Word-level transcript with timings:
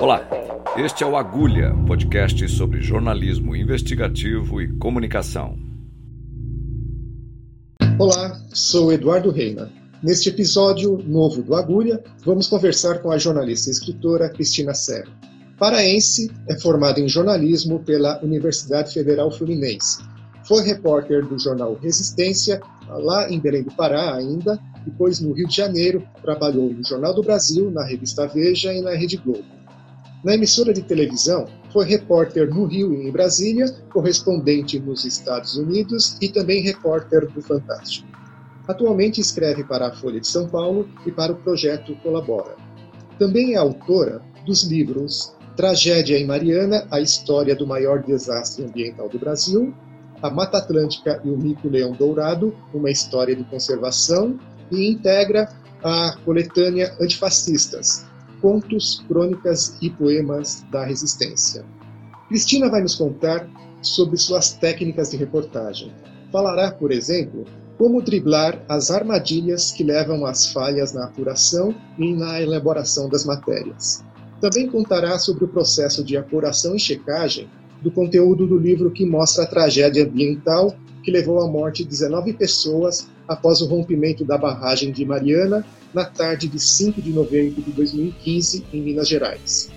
Olá, 0.00 0.28
este 0.76 1.02
é 1.02 1.06
o 1.06 1.16
Agulha, 1.16 1.74
podcast 1.86 2.48
sobre 2.48 2.80
jornalismo 2.80 3.56
investigativo 3.56 4.60
e 4.60 4.76
comunicação. 4.78 5.58
Olá, 7.98 8.38
sou 8.52 8.92
Eduardo 8.92 9.30
Reina. 9.30 9.72
Neste 10.02 10.28
episódio 10.28 11.02
novo 11.06 11.42
do 11.42 11.54
Agulha, 11.54 12.02
vamos 12.24 12.46
conversar 12.46 12.98
com 13.00 13.10
a 13.10 13.18
jornalista 13.18 13.70
e 13.70 13.72
escritora 13.72 14.28
Cristina 14.28 14.74
Serra. 14.74 15.08
Paraense, 15.58 16.30
é 16.48 16.60
formada 16.60 17.00
em 17.00 17.08
jornalismo 17.08 17.80
pela 17.80 18.22
Universidade 18.22 18.92
Federal 18.92 19.30
Fluminense. 19.30 20.04
Foi 20.46 20.62
repórter 20.62 21.26
do 21.26 21.38
jornal 21.38 21.78
Resistência, 21.82 22.60
lá 22.88 23.30
em 23.30 23.40
Belém 23.40 23.62
do 23.62 23.74
Pará 23.74 24.14
ainda, 24.14 24.60
depois 24.86 25.20
no 25.20 25.32
Rio 25.32 25.48
de 25.48 25.56
Janeiro, 25.56 26.06
trabalhou 26.22 26.72
no 26.72 26.84
Jornal 26.84 27.12
do 27.12 27.22
Brasil, 27.22 27.70
na 27.72 27.84
revista 27.84 28.26
Veja 28.26 28.72
e 28.72 28.80
na 28.80 28.94
Rede 28.94 29.16
Globo. 29.16 29.44
Na 30.24 30.34
emissora 30.34 30.72
de 30.72 30.82
televisão, 30.82 31.46
foi 31.72 31.84
repórter 31.84 32.48
no 32.48 32.64
Rio 32.64 32.94
e 32.94 33.08
em 33.08 33.10
Brasília, 33.10 33.68
correspondente 33.92 34.78
nos 34.78 35.04
Estados 35.04 35.56
Unidos 35.56 36.16
e 36.22 36.28
também 36.28 36.62
repórter 36.62 37.28
do 37.30 37.42
Fantástico. 37.42 38.08
Atualmente 38.66 39.20
escreve 39.20 39.64
para 39.64 39.88
a 39.88 39.92
Folha 39.92 40.20
de 40.20 40.26
São 40.26 40.48
Paulo 40.48 40.88
e 41.04 41.10
para 41.10 41.32
o 41.32 41.36
projeto 41.36 41.94
Colabora. 41.96 42.56
Também 43.18 43.54
é 43.54 43.56
autora 43.56 44.22
dos 44.44 44.62
livros 44.62 45.36
Tragédia 45.56 46.18
em 46.18 46.26
Mariana, 46.26 46.86
a 46.90 47.00
história 47.00 47.56
do 47.56 47.66
maior 47.66 48.02
desastre 48.02 48.64
ambiental 48.64 49.08
do 49.08 49.18
Brasil, 49.18 49.74
A 50.22 50.28
Mata 50.28 50.58
Atlântica 50.58 51.20
e 51.24 51.30
o 51.30 51.36
Mico-Leão 51.36 51.92
Dourado, 51.92 52.54
uma 52.74 52.90
história 52.90 53.34
de 53.34 53.42
conservação, 53.44 54.38
e 54.70 54.90
integra 54.90 55.48
a 55.82 56.16
coletânea 56.24 56.94
Antifascistas, 57.00 58.06
contos, 58.40 59.04
crônicas 59.08 59.76
e 59.80 59.90
poemas 59.90 60.64
da 60.70 60.84
resistência. 60.84 61.64
Cristina 62.28 62.68
vai 62.68 62.82
nos 62.82 62.94
contar 62.94 63.48
sobre 63.80 64.16
suas 64.16 64.52
técnicas 64.52 65.10
de 65.10 65.16
reportagem. 65.16 65.92
Falará, 66.32 66.72
por 66.72 66.90
exemplo, 66.90 67.44
como 67.78 68.02
driblar 68.02 68.60
as 68.68 68.90
armadilhas 68.90 69.70
que 69.70 69.84
levam 69.84 70.24
às 70.24 70.52
falhas 70.52 70.92
na 70.92 71.04
apuração 71.04 71.74
e 71.98 72.12
na 72.14 72.40
elaboração 72.40 73.08
das 73.08 73.24
matérias. 73.24 74.04
Também 74.40 74.68
contará 74.68 75.18
sobre 75.18 75.44
o 75.44 75.48
processo 75.48 76.02
de 76.02 76.16
apuração 76.16 76.74
e 76.74 76.80
checagem 76.80 77.48
do 77.82 77.90
conteúdo 77.90 78.46
do 78.46 78.58
livro 78.58 78.90
que 78.90 79.06
mostra 79.06 79.44
a 79.44 79.46
tragédia 79.46 80.04
ambiental 80.04 80.74
que 81.02 81.10
levou 81.10 81.40
à 81.40 81.48
morte 81.48 81.84
de 81.84 81.90
19 81.90 82.32
pessoas 82.32 83.08
após 83.28 83.60
o 83.60 83.66
rompimento 83.66 84.24
da 84.24 84.38
barragem 84.38 84.92
de 84.92 85.04
Mariana 85.04 85.64
na 85.92 86.04
tarde 86.04 86.48
de 86.48 86.60
5 86.60 87.00
de 87.00 87.10
novembro 87.10 87.62
de 87.62 87.72
2015, 87.72 88.66
em 88.72 88.82
Minas 88.82 89.08
Gerais. 89.08 89.70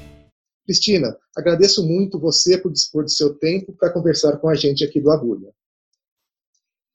Cristina, 0.65 1.17
agradeço 1.35 1.85
muito 1.87 2.19
você 2.19 2.57
por 2.57 2.71
dispor 2.71 3.03
do 3.03 3.09
seu 3.09 3.33
tempo 3.33 3.73
para 3.73 3.91
conversar 3.91 4.37
com 4.37 4.49
a 4.49 4.55
gente 4.55 4.83
aqui 4.83 5.01
do 5.01 5.09
Agulha. 5.09 5.51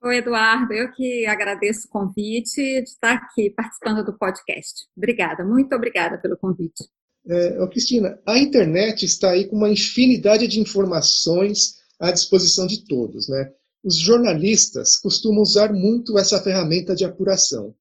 Oi, 0.04 0.18
Eduardo, 0.18 0.72
eu 0.74 0.92
que 0.92 1.26
agradeço 1.26 1.88
o 1.88 1.90
convite 1.90 2.60
de 2.60 2.82
estar 2.82 3.14
aqui 3.14 3.50
participando 3.50 4.04
do 4.04 4.16
podcast. 4.16 4.84
Obrigada, 4.96 5.42
muito 5.42 5.74
obrigada 5.74 6.18
pelo 6.18 6.36
convite. 6.36 6.84
É, 7.26 7.66
Cristina, 7.68 8.20
a 8.26 8.38
internet 8.38 9.04
está 9.04 9.30
aí 9.30 9.46
com 9.46 9.56
uma 9.56 9.70
infinidade 9.70 10.46
de 10.46 10.60
informações 10.60 11.76
à 11.98 12.12
disposição 12.12 12.66
de 12.66 12.84
todos, 12.84 13.28
né? 13.28 13.50
Os 13.84 13.98
jornalistas 13.98 14.96
costumam 14.96 15.42
usar 15.42 15.70
muito 15.70 16.18
essa 16.18 16.42
ferramenta 16.42 16.94
de 16.94 17.04
apuração. 17.04 17.74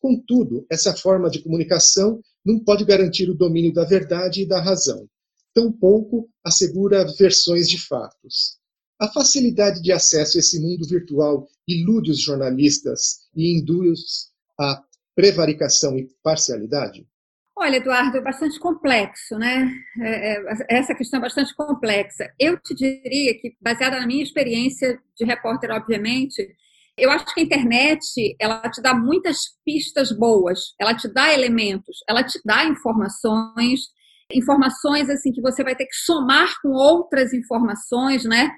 Contudo, 0.00 0.66
essa 0.68 0.92
forma 0.92 1.30
de 1.30 1.40
comunicação 1.40 2.20
não 2.44 2.58
pode 2.58 2.84
garantir 2.84 3.30
o 3.30 3.34
domínio 3.34 3.72
da 3.72 3.84
verdade 3.84 4.42
e 4.42 4.46
da 4.46 4.60
razão. 4.60 5.08
Tampouco 5.54 6.28
assegura 6.42 7.06
versões 7.16 7.68
de 7.68 7.78
fatos. 7.78 8.58
A 8.98 9.06
facilidade 9.06 9.80
de 9.80 9.92
acesso 9.92 10.36
a 10.36 10.40
esse 10.40 10.58
mundo 10.58 10.84
virtual 10.84 11.46
ilude 11.68 12.10
os 12.10 12.20
jornalistas 12.20 13.20
e 13.36 13.56
induz 13.56 14.32
a 14.58 14.82
prevaricação 15.14 15.96
e 15.96 16.08
parcialidade? 16.24 17.06
Olha, 17.58 17.76
Eduardo, 17.76 18.18
é 18.18 18.20
bastante 18.20 18.60
complexo, 18.60 19.38
né? 19.38 19.72
É, 19.98 20.34
é, 20.34 20.78
essa 20.78 20.94
questão 20.94 21.18
é 21.18 21.22
bastante 21.22 21.54
complexa. 21.54 22.30
Eu 22.38 22.58
te 22.60 22.74
diria 22.74 23.32
que, 23.40 23.56
baseada 23.60 23.98
na 23.98 24.06
minha 24.06 24.22
experiência 24.22 25.00
de 25.16 25.24
repórter, 25.24 25.70
obviamente, 25.70 26.46
eu 26.98 27.10
acho 27.10 27.24
que 27.32 27.40
a 27.40 27.44
internet 27.44 28.36
ela 28.38 28.60
te 28.68 28.82
dá 28.82 28.94
muitas 28.94 29.38
pistas 29.64 30.12
boas, 30.12 30.74
ela 30.78 30.94
te 30.94 31.08
dá 31.08 31.32
elementos, 31.32 31.98
ela 32.06 32.22
te 32.22 32.38
dá 32.44 32.64
informações, 32.66 33.80
informações 34.30 35.08
assim 35.08 35.32
que 35.32 35.40
você 35.40 35.64
vai 35.64 35.74
ter 35.74 35.86
que 35.86 35.96
somar 35.96 36.60
com 36.60 36.68
outras 36.70 37.32
informações, 37.32 38.24
né? 38.26 38.50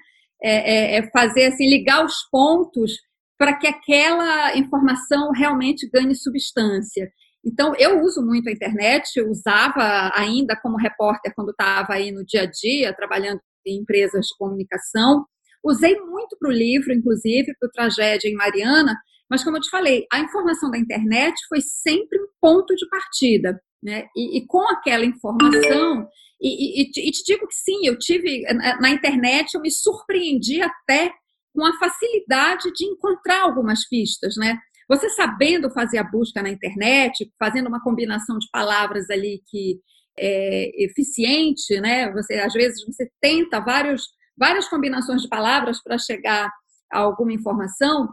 É, 0.43 0.95
é, 0.95 0.97
é 0.97 1.09
fazer 1.11 1.45
assim 1.45 1.69
ligar 1.69 2.05
os 2.05 2.15
pontos 2.29 2.93
para 3.37 3.57
que 3.57 3.67
aquela 3.67 4.57
informação 4.57 5.31
realmente 5.31 5.89
ganhe 5.89 6.13
substância. 6.15 7.09
Então, 7.45 7.73
eu 7.77 8.01
uso 8.01 8.21
muito 8.21 8.49
a 8.49 8.51
internet, 8.51 9.21
usava 9.21 10.11
ainda 10.13 10.55
como 10.61 10.77
repórter 10.77 11.33
quando 11.35 11.51
estava 11.51 11.93
aí 11.93 12.11
no 12.11 12.25
dia 12.25 12.43
a 12.43 12.45
dia, 12.45 12.93
trabalhando 12.93 13.39
em 13.65 13.81
empresas 13.81 14.25
de 14.25 14.37
comunicação. 14.37 15.25
Usei 15.63 15.99
muito 15.99 16.37
para 16.39 16.49
o 16.49 16.53
livro, 16.53 16.93
inclusive, 16.93 17.53
para 17.59 17.67
o 17.67 17.71
Tragédia 17.71 18.29
em 18.29 18.35
Mariana, 18.35 18.95
mas 19.29 19.43
como 19.43 19.57
eu 19.57 19.61
te 19.61 19.69
falei, 19.69 20.05
a 20.11 20.19
informação 20.19 20.71
da 20.71 20.77
internet 20.77 21.35
foi 21.47 21.61
sempre 21.61 22.19
um 22.19 22.27
ponto 22.41 22.75
de 22.75 22.87
partida. 22.89 23.61
Né? 23.81 24.07
E, 24.15 24.39
e 24.39 24.45
com 24.45 24.67
aquela 24.67 25.05
informação, 25.05 26.05
e, 26.41 26.81
e, 26.81 26.83
e, 26.83 27.11
te 27.11 27.23
digo 27.25 27.47
que 27.47 27.55
sim, 27.55 27.85
eu 27.85 27.97
tive 27.97 28.43
na 28.81 28.89
internet, 28.89 29.53
eu 29.53 29.61
me 29.61 29.71
surpreendi 29.71 30.61
até 30.61 31.13
com 31.53 31.65
a 31.65 31.77
facilidade 31.77 32.71
de 32.73 32.85
encontrar 32.85 33.41
algumas 33.41 33.87
pistas, 33.87 34.35
né? 34.37 34.57
Você 34.89 35.09
sabendo 35.09 35.69
fazer 35.69 35.99
a 35.99 36.03
busca 36.03 36.41
na 36.41 36.49
internet, 36.49 37.31
fazendo 37.37 37.67
uma 37.67 37.81
combinação 37.81 38.39
de 38.39 38.47
palavras 38.51 39.09
ali 39.09 39.41
que 39.47 39.79
é 40.17 40.83
eficiente, 40.83 41.79
né? 41.79 42.11
Você 42.11 42.33
às 42.35 42.53
vezes 42.53 42.83
você 42.85 43.09
tenta 43.21 43.59
vários, 43.59 44.07
várias 44.37 44.67
combinações 44.67 45.21
de 45.21 45.29
palavras 45.29 45.81
para 45.81 45.97
chegar 45.97 46.51
a 46.91 46.99
alguma 46.99 47.31
informação, 47.31 48.09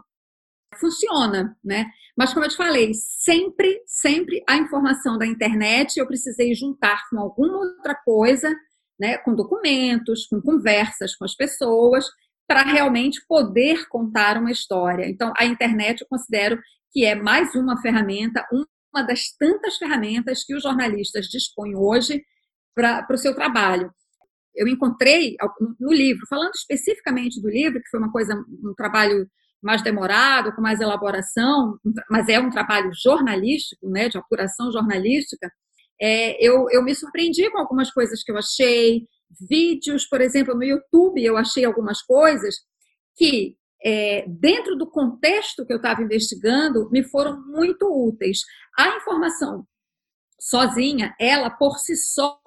funciona, 0.75 1.57
né? 1.63 1.87
Mas 2.15 2.33
como 2.33 2.45
eu 2.45 2.49
te 2.49 2.55
falei, 2.55 2.91
sempre, 2.93 3.81
sempre 3.87 4.43
a 4.47 4.57
informação 4.57 5.17
da 5.17 5.25
internet 5.25 5.97
eu 5.97 6.07
precisei 6.07 6.53
juntar 6.53 7.01
com 7.09 7.19
alguma 7.19 7.57
outra 7.57 7.95
coisa, 7.95 8.55
né? 8.99 9.17
Com 9.19 9.35
documentos, 9.35 10.27
com 10.27 10.41
conversas 10.41 11.15
com 11.15 11.25
as 11.25 11.35
pessoas 11.35 12.05
para 12.47 12.63
realmente 12.63 13.21
poder 13.27 13.87
contar 13.89 14.37
uma 14.37 14.51
história. 14.51 15.07
Então, 15.07 15.33
a 15.37 15.45
internet 15.45 16.01
eu 16.01 16.07
considero 16.07 16.59
que 16.91 17.03
é 17.03 17.13
mais 17.13 17.53
uma 17.55 17.79
ferramenta, 17.81 18.45
uma 18.51 19.03
das 19.03 19.31
tantas 19.37 19.77
ferramentas 19.77 20.43
que 20.43 20.55
os 20.55 20.63
jornalistas 20.63 21.27
dispõem 21.27 21.75
hoje 21.75 22.23
para 22.73 23.05
o 23.11 23.17
seu 23.17 23.35
trabalho. 23.35 23.91
Eu 24.55 24.67
encontrei 24.67 25.35
no 25.79 25.91
livro, 25.91 26.25
falando 26.29 26.53
especificamente 26.55 27.41
do 27.41 27.49
livro, 27.49 27.81
que 27.81 27.89
foi 27.89 27.99
uma 27.99 28.11
coisa, 28.11 28.33
um 28.33 28.73
trabalho 28.75 29.27
mais 29.61 29.81
demorado, 29.81 30.55
com 30.55 30.61
mais 30.61 30.79
elaboração, 30.79 31.77
mas 32.09 32.29
é 32.29 32.39
um 32.39 32.49
trabalho 32.49 32.91
jornalístico, 32.93 33.89
né, 33.89 34.07
de 34.07 34.17
apuração 34.17 34.71
jornalística, 34.71 35.51
é, 35.99 36.37
eu, 36.45 36.67
eu 36.71 36.83
me 36.83 36.93
surpreendi 36.93 37.49
com 37.49 37.57
algumas 37.57 37.91
coisas 37.91 38.23
que 38.23 38.31
eu 38.31 38.37
achei, 38.37 39.07
vídeos, 39.49 40.05
por 40.05 40.21
exemplo, 40.21 40.55
no 40.55 40.63
YouTube 40.63 41.23
eu 41.23 41.37
achei 41.37 41.65
algumas 41.65 42.01
coisas 42.01 42.55
que, 43.15 43.55
é, 43.83 44.25
dentro 44.27 44.75
do 44.75 44.89
contexto 44.89 45.65
que 45.65 45.73
eu 45.73 45.77
estava 45.77 46.01
investigando, 46.01 46.89
me 46.91 47.03
foram 47.03 47.41
muito 47.47 47.85
úteis. 47.85 48.41
A 48.77 48.97
informação 48.97 49.65
sozinha, 50.39 51.15
ela 51.19 51.49
por 51.49 51.77
si 51.77 51.95
só, 51.95 52.39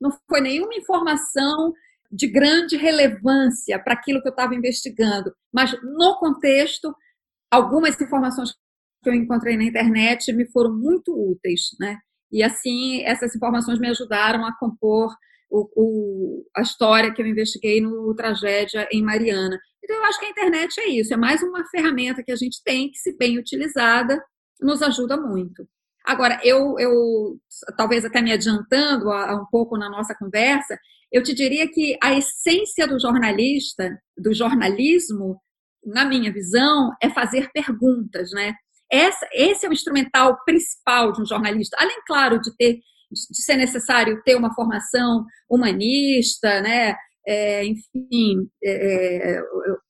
não 0.00 0.10
foi 0.28 0.40
nenhuma 0.40 0.74
informação 0.74 1.72
de 2.10 2.28
grande 2.28 2.76
relevância 2.76 3.78
para 3.82 3.94
aquilo 3.94 4.22
que 4.22 4.28
eu 4.28 4.32
estava 4.32 4.54
investigando, 4.54 5.34
mas 5.52 5.72
no 5.82 6.16
contexto, 6.18 6.94
algumas 7.50 8.00
informações 8.00 8.54
que 9.02 9.10
eu 9.10 9.14
encontrei 9.14 9.56
na 9.56 9.64
internet 9.64 10.32
me 10.32 10.46
foram 10.50 10.72
muito 10.72 11.12
úteis, 11.12 11.70
né? 11.80 11.98
E 12.30 12.42
assim, 12.42 13.02
essas 13.02 13.34
informações 13.34 13.78
me 13.78 13.88
ajudaram 13.88 14.44
a 14.44 14.56
compor 14.56 15.14
o, 15.54 15.70
o, 15.76 16.46
a 16.56 16.62
história 16.62 17.12
que 17.12 17.22
eu 17.22 17.26
investiguei 17.26 17.80
no 17.80 18.12
Tragédia 18.14 18.88
em 18.90 19.02
Mariana. 19.02 19.56
Então, 19.82 19.96
eu 19.96 20.04
acho 20.04 20.18
que 20.18 20.26
a 20.26 20.30
internet 20.30 20.80
é 20.80 20.88
isso, 20.88 21.14
é 21.14 21.16
mais 21.16 21.42
uma 21.42 21.64
ferramenta 21.68 22.22
que 22.24 22.32
a 22.32 22.36
gente 22.36 22.60
tem 22.64 22.90
que, 22.90 22.98
se 22.98 23.16
bem 23.16 23.38
utilizada, 23.38 24.20
nos 24.60 24.82
ajuda 24.82 25.16
muito. 25.16 25.68
Agora, 26.04 26.40
eu, 26.42 26.78
eu 26.78 27.38
talvez 27.76 28.04
até 28.04 28.20
me 28.20 28.32
adiantando 28.32 29.10
a, 29.10 29.30
a 29.30 29.36
um 29.36 29.46
pouco 29.46 29.78
na 29.78 29.88
nossa 29.88 30.14
conversa, 30.14 30.76
eu 31.12 31.22
te 31.22 31.32
diria 31.32 31.70
que 31.70 31.96
a 32.02 32.12
essência 32.14 32.86
do 32.86 32.98
jornalista, 32.98 33.96
do 34.18 34.34
jornalismo, 34.34 35.40
na 35.84 36.04
minha 36.04 36.32
visão, 36.32 36.90
é 37.00 37.08
fazer 37.10 37.50
perguntas, 37.52 38.30
né? 38.32 38.54
essa, 38.90 39.26
esse 39.32 39.66
é 39.66 39.68
o 39.68 39.72
instrumental 39.72 40.38
principal 40.44 41.12
de 41.12 41.22
um 41.22 41.26
jornalista, 41.26 41.76
além, 41.80 42.00
claro, 42.06 42.40
de 42.40 42.54
ter 42.56 42.80
de 43.30 43.42
ser 43.42 43.56
necessário 43.56 44.22
ter 44.24 44.36
uma 44.36 44.54
formação 44.54 45.24
humanista, 45.48 46.60
né? 46.60 46.94
É, 47.26 47.64
enfim, 47.64 48.46
é, 48.62 49.30
é, 49.30 49.42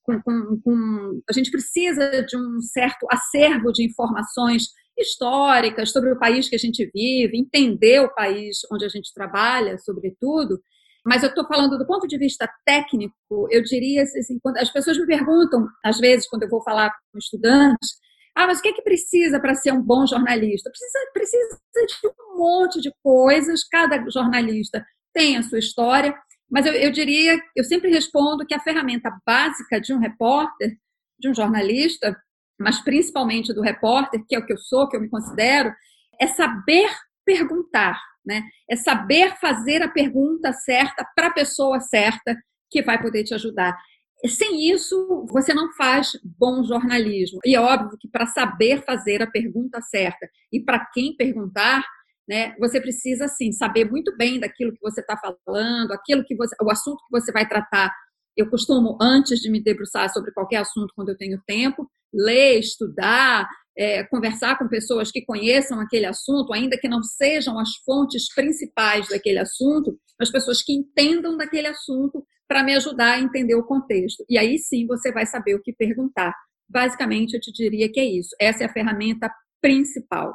com, 0.05 0.23
com, 0.23 0.61
com, 0.63 1.21
a 1.29 1.33
gente 1.33 1.51
precisa 1.51 2.23
de 2.23 2.37
um 2.37 2.61
certo 2.61 3.07
acervo 3.11 3.73
de 3.73 3.85
informações 3.85 4.69
históricas 4.97 5.91
sobre 5.91 6.13
o 6.13 6.19
país 6.19 6.49
que 6.49 6.55
a 6.55 6.59
gente 6.59 6.89
vive, 6.95 7.37
entender 7.37 8.01
o 8.01 8.15
país 8.15 8.59
onde 8.73 8.85
a 8.85 8.89
gente 8.89 9.13
trabalha, 9.13 9.77
sobretudo. 9.79 10.61
Mas 11.05 11.23
eu 11.23 11.29
estou 11.29 11.47
falando 11.47 11.77
do 11.77 11.87
ponto 11.87 12.07
de 12.07 12.17
vista 12.17 12.49
técnico, 12.65 13.49
eu 13.51 13.63
diria 13.63 14.03
assim, 14.03 14.39
quando 14.41 14.57
as 14.59 14.71
pessoas 14.71 14.97
me 14.97 15.07
perguntam, 15.07 15.67
às 15.85 15.99
vezes, 15.99 16.29
quando 16.29 16.45
eu 16.45 16.49
vou 16.49 16.63
falar 16.63 16.91
com 17.13 17.19
estudantes, 17.19 17.99
ah, 18.35 18.47
mas 18.47 18.59
o 18.59 18.63
que 18.63 18.69
é 18.69 18.73
que 18.73 18.83
precisa 18.83 19.39
para 19.39 19.55
ser 19.55 19.73
um 19.73 19.81
bom 19.81 20.07
jornalista? 20.07 20.71
Precisa, 20.71 20.99
precisa 21.13 21.59
de 22.03 22.09
um 22.09 22.39
monte 22.39 22.81
de 22.81 22.93
coisas, 23.03 23.63
cada 23.65 24.03
jornalista 24.11 24.85
tem 25.13 25.37
a 25.37 25.43
sua 25.43 25.61
história, 25.61 26.13
mas 26.51 26.67
eu, 26.67 26.73
eu 26.73 26.91
diria, 26.91 27.41
eu 27.55 27.65
sempre 27.65 27.91
respondo 27.91 28.45
que 28.45 28.55
a 28.55 28.61
ferramenta 28.61 29.11
básica 29.25 29.81
de 29.81 29.95
um 29.95 29.99
repórter, 29.99 30.77
de 31.19 31.29
um 31.29 31.35
jornalista, 31.35 32.17
mas 32.59 32.81
principalmente 32.81 33.53
do 33.53 33.63
repórter, 33.63 34.25
que 34.29 34.35
é 34.35 34.39
o 34.39 34.47
que 34.47 34.53
eu 34.53 34.59
sou, 34.59 34.89
que 34.89 34.97
eu 34.97 35.01
me 35.01 35.09
considero, 35.09 35.73
é 36.21 36.27
saber 36.27 36.91
perguntar, 37.25 38.01
né? 38.25 38.43
É 38.69 38.77
saber 38.77 39.37
fazer 39.41 39.83
a 39.83 39.89
pergunta 39.89 40.53
certa 40.53 41.07
para 41.15 41.29
a 41.29 41.33
pessoa 41.33 41.81
certa 41.81 42.37
que 42.71 42.83
vai 42.83 43.01
poder 43.01 43.25
te 43.25 43.35
ajudar. 43.35 43.77
Sem 44.27 44.71
isso, 44.71 45.27
você 45.29 45.53
não 45.53 45.73
faz 45.73 46.13
bom 46.25 46.65
jornalismo. 46.65 47.41
E 47.45 47.55
é 47.55 47.61
óbvio 47.61 47.99
que 47.99 48.09
para 48.09 48.27
saber 48.27 48.83
fazer 48.85 49.23
a 49.23 49.31
pergunta 49.31 49.83
certa 49.83 50.27
e 50.51 50.61
para 50.61 50.85
quem 50.95 51.15
perguntar, 51.15 51.85
né, 52.27 52.55
você 52.59 52.81
precisa 52.81 53.29
sim 53.29 53.53
saber 53.53 53.91
muito 53.91 54.17
bem 54.17 54.41
daquilo 54.41 54.73
que 54.73 54.81
você 54.81 55.03
está 55.03 55.15
falando, 55.17 55.93
aquilo 55.93 56.25
que 56.25 56.35
você, 56.35 56.57
o 56.63 56.71
assunto 56.71 57.05
que 57.05 57.21
você 57.21 57.31
vai 57.33 57.47
tratar. 57.47 57.93
Eu 58.35 58.49
costumo, 58.49 58.97
antes 59.01 59.41
de 59.41 59.51
me 59.51 59.63
debruçar 59.63 60.11
sobre 60.11 60.33
qualquer 60.33 60.57
assunto, 60.57 60.95
quando 60.97 61.11
eu 61.11 61.17
tenho 61.17 61.41
tempo, 61.47 61.89
ler, 62.13 62.59
estudar, 62.59 63.47
é, 63.77 64.05
conversar 64.05 64.57
com 64.57 64.69
pessoas 64.69 65.11
que 65.11 65.25
conheçam 65.25 65.79
aquele 65.81 66.07
assunto, 66.07 66.53
ainda 66.53 66.79
que 66.79 66.89
não 66.89 67.03
sejam 67.03 67.59
as 67.59 67.77
fontes 67.85 68.33
principais 68.35 69.09
daquele 69.09 69.39
assunto, 69.39 69.99
mas 70.19 70.31
pessoas 70.31 70.63
que 70.63 70.73
entendam 70.73 71.37
daquele 71.37 71.67
assunto 71.67 72.25
para 72.49 72.63
me 72.63 72.75
ajudar 72.75 73.15
a 73.15 73.21
entender 73.21 73.55
o 73.55 73.65
contexto. 73.65 74.25
E 74.29 74.39
aí 74.39 74.59
sim 74.59 74.87
você 74.87 75.13
vai 75.13 75.27
saber 75.27 75.55
o 75.55 75.63
que 75.63 75.73
perguntar. 75.73 76.35
Basicamente, 76.69 77.35
eu 77.35 77.41
te 77.41 77.53
diria 77.53 77.91
que 77.91 78.01
é 78.01 78.05
isso. 78.05 78.31
Essa 78.41 78.65
é 78.65 78.67
a 78.67 78.73
ferramenta 78.73 79.31
principal. 79.61 80.35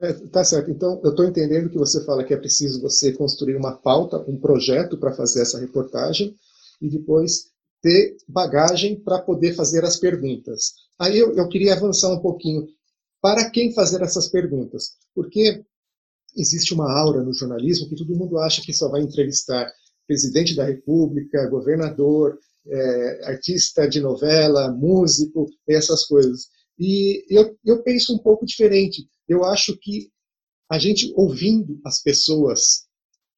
É, 0.00 0.12
tá 0.12 0.44
certo. 0.44 0.70
Então, 0.70 1.00
eu 1.04 1.10
estou 1.10 1.24
entendendo 1.24 1.70
que 1.70 1.78
você 1.78 2.04
fala 2.04 2.24
que 2.24 2.34
é 2.34 2.36
preciso 2.36 2.80
você 2.80 3.12
construir 3.12 3.56
uma 3.56 3.76
pauta, 3.76 4.18
um 4.28 4.38
projeto 4.38 4.98
para 4.98 5.12
fazer 5.12 5.42
essa 5.42 5.58
reportagem 5.58 6.34
e 6.80 6.88
depois 6.88 7.52
ter 7.80 8.16
bagagem 8.28 8.98
para 8.98 9.20
poder 9.20 9.54
fazer 9.54 9.84
as 9.84 9.96
perguntas. 9.96 10.74
Aí 10.98 11.18
eu, 11.18 11.34
eu 11.34 11.48
queria 11.48 11.74
avançar 11.74 12.12
um 12.12 12.20
pouquinho. 12.20 12.66
Para 13.20 13.50
quem 13.50 13.72
fazer 13.72 14.02
essas 14.02 14.28
perguntas? 14.28 14.96
Porque 15.14 15.64
existe 16.36 16.74
uma 16.74 16.90
aura 16.90 17.22
no 17.22 17.32
jornalismo 17.32 17.88
que 17.88 17.96
todo 17.96 18.16
mundo 18.16 18.38
acha 18.38 18.62
que 18.62 18.72
só 18.72 18.88
vai 18.88 19.00
entrevistar 19.00 19.70
presidente 20.06 20.54
da 20.54 20.64
República, 20.64 21.48
governador, 21.48 22.38
é, 22.66 23.26
artista 23.26 23.88
de 23.88 24.00
novela, 24.00 24.72
músico, 24.72 25.46
essas 25.68 26.04
coisas. 26.04 26.48
E 26.78 27.24
eu, 27.28 27.56
eu 27.64 27.82
penso 27.82 28.14
um 28.14 28.18
pouco 28.18 28.46
diferente. 28.46 29.06
Eu 29.28 29.44
acho 29.44 29.76
que 29.78 30.10
a 30.70 30.78
gente 30.78 31.12
ouvindo 31.16 31.80
as 31.84 32.02
pessoas 32.02 32.84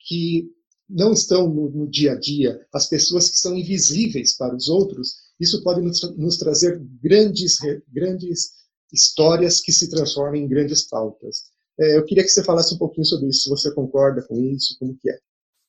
que 0.00 0.48
não 0.88 1.12
estão 1.12 1.48
no, 1.48 1.68
no, 1.70 1.90
dia 1.90 2.12
a 2.12 2.14
dia, 2.14 2.64
as 2.72 2.88
pessoas 2.88 3.28
que 3.28 3.36
são 3.36 3.56
invisíveis 3.56 4.36
para 4.36 4.54
os 4.54 4.68
outros, 4.68 5.16
isso 5.40 5.62
pode 5.62 5.80
nos, 5.80 6.00
nos 6.16 6.38
trazer 6.38 6.80
grandes, 7.02 7.56
grandes 7.92 8.52
histórias 8.92 9.60
que 9.60 9.72
se 9.72 9.90
transformam 9.90 10.36
em 10.36 10.48
grandes 10.48 10.82
pautas. 10.82 11.50
É, 11.78 11.98
eu 11.98 12.04
queria 12.04 12.22
que 12.22 12.30
você 12.30 12.42
falasse 12.42 12.74
um 12.74 12.78
pouquinho 12.78 13.04
sobre 13.04 13.28
isso, 13.28 13.42
se 13.42 13.50
você 13.50 13.74
concorda 13.74 14.22
com 14.22 14.40
isso, 14.40 14.76
como 14.78 14.96
que 14.96 15.10
é 15.10 15.18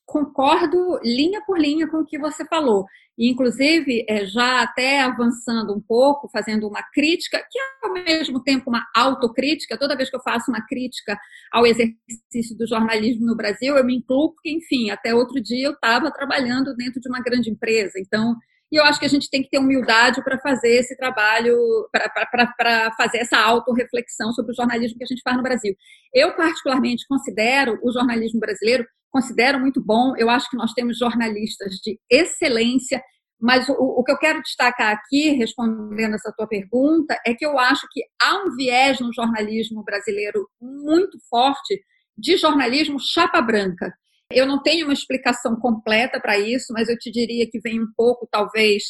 concordo 0.08 0.98
linha 1.04 1.42
por 1.46 1.60
linha 1.60 1.86
com 1.86 1.98
o 1.98 2.04
que 2.04 2.18
você 2.18 2.42
falou. 2.46 2.86
Inclusive, 3.18 4.06
é, 4.08 4.24
já 4.24 4.62
até 4.62 5.02
avançando 5.02 5.74
um 5.74 5.80
pouco, 5.80 6.30
fazendo 6.32 6.66
uma 6.66 6.82
crítica, 6.94 7.38
que 7.50 7.58
é 7.58 7.86
ao 7.86 7.92
mesmo 7.92 8.42
tempo 8.42 8.70
uma 8.70 8.86
autocrítica, 8.96 9.76
toda 9.76 9.96
vez 9.96 10.08
que 10.08 10.16
eu 10.16 10.22
faço 10.22 10.50
uma 10.50 10.64
crítica 10.66 11.18
ao 11.52 11.66
exercício 11.66 12.56
do 12.56 12.66
jornalismo 12.66 13.26
no 13.26 13.36
Brasil, 13.36 13.76
eu 13.76 13.84
me 13.84 13.96
incluo, 13.96 14.32
porque, 14.32 14.50
enfim, 14.50 14.88
até 14.88 15.14
outro 15.14 15.42
dia 15.42 15.66
eu 15.66 15.72
estava 15.72 16.10
trabalhando 16.10 16.74
dentro 16.74 17.00
de 17.00 17.08
uma 17.08 17.20
grande 17.20 17.50
empresa. 17.50 17.98
Então, 17.98 18.34
e 18.70 18.76
eu 18.76 18.84
acho 18.84 19.00
que 19.00 19.06
a 19.06 19.08
gente 19.08 19.30
tem 19.30 19.42
que 19.42 19.48
ter 19.48 19.58
humildade 19.58 20.22
para 20.22 20.38
fazer 20.38 20.76
esse 20.76 20.96
trabalho, 20.96 21.56
para 21.90 22.92
fazer 22.96 23.18
essa 23.18 23.38
autorreflexão 23.38 24.32
sobre 24.32 24.52
o 24.52 24.54
jornalismo 24.54 24.98
que 24.98 25.04
a 25.04 25.06
gente 25.06 25.22
faz 25.22 25.36
no 25.36 25.42
Brasil. 25.42 25.74
Eu, 26.12 26.34
particularmente, 26.36 27.06
considero 27.08 27.78
o 27.82 27.92
jornalismo 27.92 28.40
brasileiro 28.40 28.84
considero 29.10 29.58
muito 29.58 29.82
bom. 29.82 30.14
Eu 30.16 30.30
acho 30.30 30.48
que 30.50 30.56
nós 30.56 30.72
temos 30.72 30.98
jornalistas 30.98 31.74
de 31.76 31.98
excelência, 32.10 33.02
mas 33.40 33.68
o, 33.68 33.72
o, 33.72 34.04
que 34.04 34.12
eu 34.12 34.18
quero 34.18 34.42
destacar 34.42 34.92
aqui, 34.92 35.30
respondendo 35.30 36.14
essa 36.14 36.32
tua 36.36 36.46
pergunta, 36.46 37.18
é 37.26 37.34
que 37.34 37.46
eu 37.46 37.58
acho 37.58 37.86
que 37.90 38.02
há 38.20 38.44
um 38.44 38.54
viés 38.54 39.00
no 39.00 39.12
jornalismo 39.12 39.82
brasileiro 39.82 40.48
muito 40.60 41.18
forte 41.28 41.80
de 42.16 42.36
jornalismo 42.36 42.98
chapa 43.00 43.40
branca. 43.40 43.92
Eu 44.30 44.46
não 44.46 44.62
tenho 44.62 44.86
uma 44.86 44.92
explicação 44.92 45.56
completa 45.56 46.20
para 46.20 46.38
isso, 46.38 46.72
mas 46.72 46.88
eu 46.88 46.98
te 46.98 47.10
diria 47.10 47.48
que 47.50 47.60
vem 47.60 47.80
um 47.80 47.88
pouco, 47.96 48.28
talvez, 48.30 48.82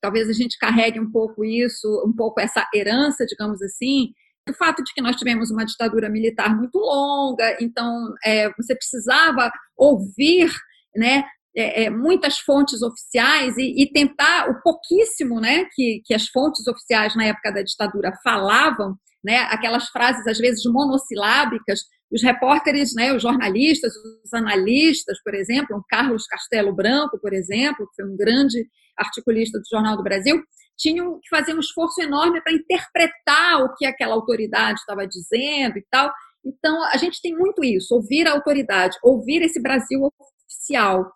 talvez 0.00 0.28
a 0.28 0.32
gente 0.32 0.56
carregue 0.58 1.00
um 1.00 1.10
pouco 1.10 1.44
isso, 1.44 2.04
um 2.06 2.14
pouco 2.14 2.40
essa 2.40 2.68
herança, 2.72 3.26
digamos 3.26 3.60
assim, 3.62 4.12
o 4.48 4.54
fato 4.54 4.82
de 4.84 4.92
que 4.94 5.02
nós 5.02 5.16
tivemos 5.16 5.50
uma 5.50 5.64
ditadura 5.64 6.08
militar 6.08 6.56
muito 6.56 6.78
longa, 6.78 7.56
então 7.60 8.14
é, 8.24 8.48
você 8.54 8.76
precisava 8.76 9.50
ouvir 9.76 10.48
né, 10.94 11.24
é, 11.56 11.84
é, 11.84 11.90
muitas 11.90 12.38
fontes 12.38 12.80
oficiais 12.80 13.56
e, 13.56 13.82
e, 13.82 13.90
tentar 13.90 14.48
o 14.48 14.62
pouquíssimo 14.62 15.40
né, 15.40 15.64
que, 15.74 16.00
que 16.04 16.14
as 16.14 16.28
fontes 16.28 16.64
oficiais 16.68 17.16
na 17.16 17.24
época 17.24 17.50
da 17.50 17.62
ditadura 17.62 18.12
falavam, 18.22 18.96
né, 19.24 19.38
aquelas 19.50 19.88
frases 19.88 20.24
às 20.28 20.38
vezes 20.38 20.62
monossilábicas, 20.64 21.80
os 22.10 22.22
repórteres, 22.22 22.94
né, 22.94 23.12
os 23.12 23.22
jornalistas, 23.22 23.92
os 24.24 24.32
analistas, 24.32 25.20
por 25.22 25.34
exemplo, 25.34 25.76
o 25.76 25.84
Carlos 25.88 26.26
Castelo 26.26 26.74
Branco, 26.74 27.18
por 27.20 27.32
exemplo, 27.32 27.86
que 27.88 28.02
foi 28.02 28.10
um 28.10 28.16
grande 28.16 28.66
articulista 28.96 29.58
do 29.58 29.64
Jornal 29.68 29.96
do 29.96 30.02
Brasil, 30.02 30.42
tinham 30.76 31.18
que 31.20 31.28
fazer 31.28 31.54
um 31.54 31.60
esforço 31.60 32.00
enorme 32.00 32.40
para 32.42 32.52
interpretar 32.52 33.62
o 33.62 33.74
que 33.74 33.86
aquela 33.86 34.14
autoridade 34.14 34.78
estava 34.78 35.06
dizendo 35.06 35.78
e 35.78 35.84
tal. 35.90 36.12
Então, 36.44 36.84
a 36.84 36.96
gente 36.96 37.20
tem 37.20 37.34
muito 37.34 37.64
isso, 37.64 37.94
ouvir 37.94 38.26
a 38.28 38.32
autoridade, 38.32 38.96
ouvir 39.02 39.42
esse 39.42 39.60
Brasil 39.60 40.00
oficial. 40.46 41.10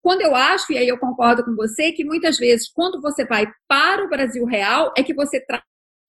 Quando 0.00 0.20
eu 0.20 0.36
acho, 0.36 0.72
e 0.72 0.78
aí 0.78 0.86
eu 0.86 0.98
concordo 0.98 1.44
com 1.44 1.56
você, 1.56 1.90
que 1.90 2.04
muitas 2.04 2.38
vezes, 2.38 2.70
quando 2.70 3.00
você 3.00 3.26
vai 3.26 3.46
para 3.66 4.04
o 4.04 4.08
Brasil 4.08 4.44
real, 4.44 4.92
é 4.96 5.02
que 5.02 5.14
você 5.14 5.44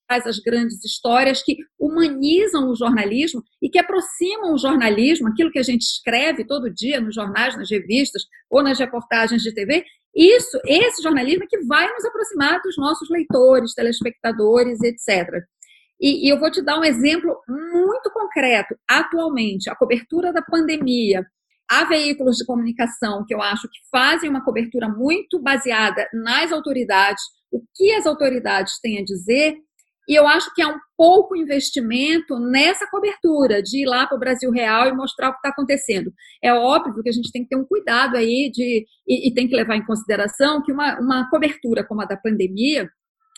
traz 0.08 0.26
as 0.26 0.40
grandes 0.40 0.84
histórias 0.84 1.44
que 1.44 1.58
humanizam 1.80 2.70
o 2.70 2.76
jornalismo 2.76 3.44
e 3.62 3.70
que 3.70 3.78
aproximam 3.78 4.54
o 4.54 4.58
jornalismo, 4.58 5.28
aquilo 5.28 5.52
que 5.52 5.60
a 5.60 5.64
gente 5.64 5.82
escreve 5.82 6.46
todo 6.46 6.74
dia 6.74 7.02
nos 7.02 7.14
jornais, 7.14 7.58
nas 7.58 7.70
revistas 7.70 8.24
ou 8.50 8.64
nas 8.64 8.80
reportagens 8.80 9.42
de 9.42 9.54
TV, 9.54 9.84
isso, 10.16 10.60
esse 10.66 11.04
jornalismo 11.04 11.44
é 11.44 11.48
que 11.48 11.64
vai 11.66 11.88
nos 11.94 12.04
aproximar 12.04 12.60
dos 12.64 12.76
nossos 12.76 13.08
leitores, 13.08 13.76
telespectadores, 13.76 14.80
etc. 14.82 15.44
E, 16.02 16.26
e, 16.26 16.30
eu 16.30 16.40
vou 16.40 16.50
te 16.50 16.62
dar 16.62 16.80
um 16.80 16.84
exemplo 16.84 17.40
muito 17.48 18.10
concreto. 18.12 18.76
Atualmente, 18.90 19.70
a 19.70 19.76
cobertura 19.76 20.34
da 20.34 20.42
pandemia, 20.42 21.24
há 21.70 21.86
veículos 21.86 22.38
de 22.38 22.46
comunicação 22.46 23.26
que 23.28 23.34
eu 23.34 23.42
acho 23.42 23.68
que 23.68 23.80
fazem 23.92 24.30
uma 24.30 24.44
cobertura 24.44 24.90
muito 24.90 25.40
baseada 25.40 26.08
nas 26.12 26.52
autoridades, 26.52 27.24
o 27.52 27.62
que 27.76 27.92
as 27.94 28.08
autoridades 28.08 28.80
têm 28.80 29.00
a 29.00 29.04
dizer, 29.04 29.56
e 30.08 30.16
eu 30.16 30.28
acho 30.28 30.54
que 30.54 30.62
há 30.62 30.70
um 30.70 30.80
pouco 30.96 31.36
investimento 31.36 32.40
nessa 32.40 32.88
cobertura, 32.90 33.62
de 33.62 33.84
ir 33.84 33.86
lá 33.86 34.08
para 34.08 34.16
o 34.16 34.20
Brasil 34.20 34.50
Real 34.52 34.88
e 34.88 34.94
mostrar 34.94 35.30
o 35.30 35.32
que 35.34 35.38
está 35.38 35.50
acontecendo. 35.50 36.12
É 36.42 36.54
óbvio 36.54 37.04
que 37.04 37.10
a 37.10 37.12
gente 37.14 37.32
tem 37.32 37.44
que 37.44 37.50
ter 37.50 37.58
um 37.58 37.66
cuidado 37.66 38.16
aí 38.16 38.50
de, 38.52 38.86
e, 39.08 39.30
e 39.30 39.34
tem 39.34 39.48
que 39.48 39.56
levar 39.56 39.76
em 39.76 39.86
consideração 39.86 40.64
que 40.64 40.72
uma, 40.72 41.00
uma 41.00 41.30
cobertura 41.30 41.86
como 41.86 42.02
a 42.02 42.06
da 42.06 42.18
pandemia, 42.18 42.90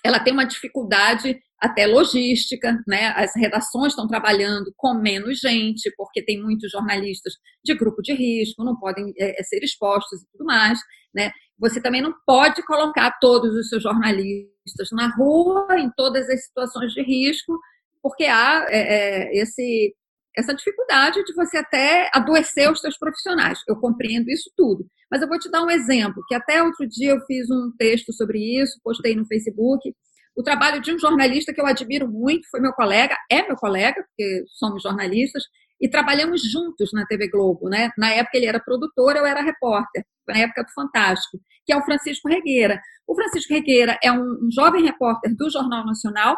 ela 0.04 0.20
tem 0.20 0.34
uma 0.34 0.46
dificuldade 0.46 1.40
até 1.60 1.86
logística, 1.86 2.82
né? 2.88 3.08
As 3.16 3.36
redações 3.36 3.92
estão 3.92 4.08
trabalhando 4.08 4.74
com 4.78 4.94
menos 4.94 5.40
gente, 5.40 5.94
porque 5.98 6.24
tem 6.24 6.42
muitos 6.42 6.72
jornalistas 6.72 7.34
de 7.64 7.76
grupo 7.76 8.02
de 8.02 8.14
risco, 8.14 8.64
não 8.64 8.78
podem 8.78 9.14
é, 9.18 9.44
ser 9.44 9.62
expostos 9.64 10.22
e 10.22 10.26
tudo 10.32 10.46
mais, 10.46 10.80
né? 11.14 11.32
Você 11.60 11.82
também 11.82 12.02
não 12.02 12.14
pode 12.26 12.64
colocar 12.64 13.12
todos 13.20 13.54
os 13.56 13.68
seus 13.68 13.84
jornalistas 13.84 14.90
na 14.94 15.14
rua, 15.16 15.68
em 15.78 15.92
todas 15.92 16.30
as 16.30 16.46
situações 16.46 16.94
de 16.94 17.02
risco, 17.02 17.60
porque 18.02 18.24
há 18.26 18.66
é, 18.70 18.80
é, 18.80 19.38
esse, 19.38 19.94
essa 20.38 20.54
dificuldade 20.54 21.24
de 21.24 21.34
você 21.34 21.58
até 21.58 22.10
adoecer 22.14 22.72
os 22.72 22.80
seus 22.80 22.98
profissionais. 22.98 23.60
Eu 23.68 23.76
compreendo 23.76 24.30
isso 24.30 24.52
tudo. 24.56 24.86
Mas 25.12 25.22
eu 25.22 25.28
vou 25.28 25.40
te 25.40 25.50
dar 25.50 25.64
um 25.64 25.72
exemplo, 25.72 26.24
que 26.28 26.36
até 26.36 26.62
outro 26.62 26.88
dia 26.88 27.12
eu 27.12 27.22
fiz 27.26 27.50
um 27.50 27.72
texto 27.78 28.14
sobre 28.14 28.40
isso, 28.62 28.80
postei 28.84 29.16
no 29.16 29.26
Facebook. 29.26 29.94
O 30.36 30.44
trabalho 30.44 30.82
de 30.82 30.94
um 30.94 31.00
jornalista 31.00 31.54
que 31.54 31.60
eu 31.60 31.66
admiro 31.66 32.08
muito, 32.08 32.48
foi 32.50 32.60
meu 32.60 32.74
colega, 32.74 33.18
é 33.30 33.46
meu 33.46 33.56
colega, 33.56 34.04
porque 34.04 34.44
somos 34.48 34.84
jornalistas, 34.84 35.44
e 35.82 35.90
trabalhamos 35.90 36.42
juntos 36.52 36.92
na 36.94 37.06
TV 37.06 37.30
Globo, 37.30 37.70
né? 37.70 37.90
Na 37.98 38.10
época 38.12 38.38
ele 38.38 38.46
era 38.46 38.60
produtor, 38.60 39.16
eu 39.16 39.26
era 39.26 39.42
repórter, 39.42 40.06
na 40.28 40.38
época 40.38 40.64
do 40.64 40.72
Fantástico, 40.74 41.40
que 41.66 41.74
é 41.74 41.78
o 41.78 41.84
Francisco 41.84 42.28
Regueira. 42.28 42.80
O 43.08 43.16
Francisco 43.16 43.54
Regueira 43.54 43.98
é 44.04 44.12
um, 44.12 44.50
jovem 44.52 44.84
repórter 44.84 45.36
do 45.36 45.50
Jornal 45.50 45.86
Nacional 45.86 46.38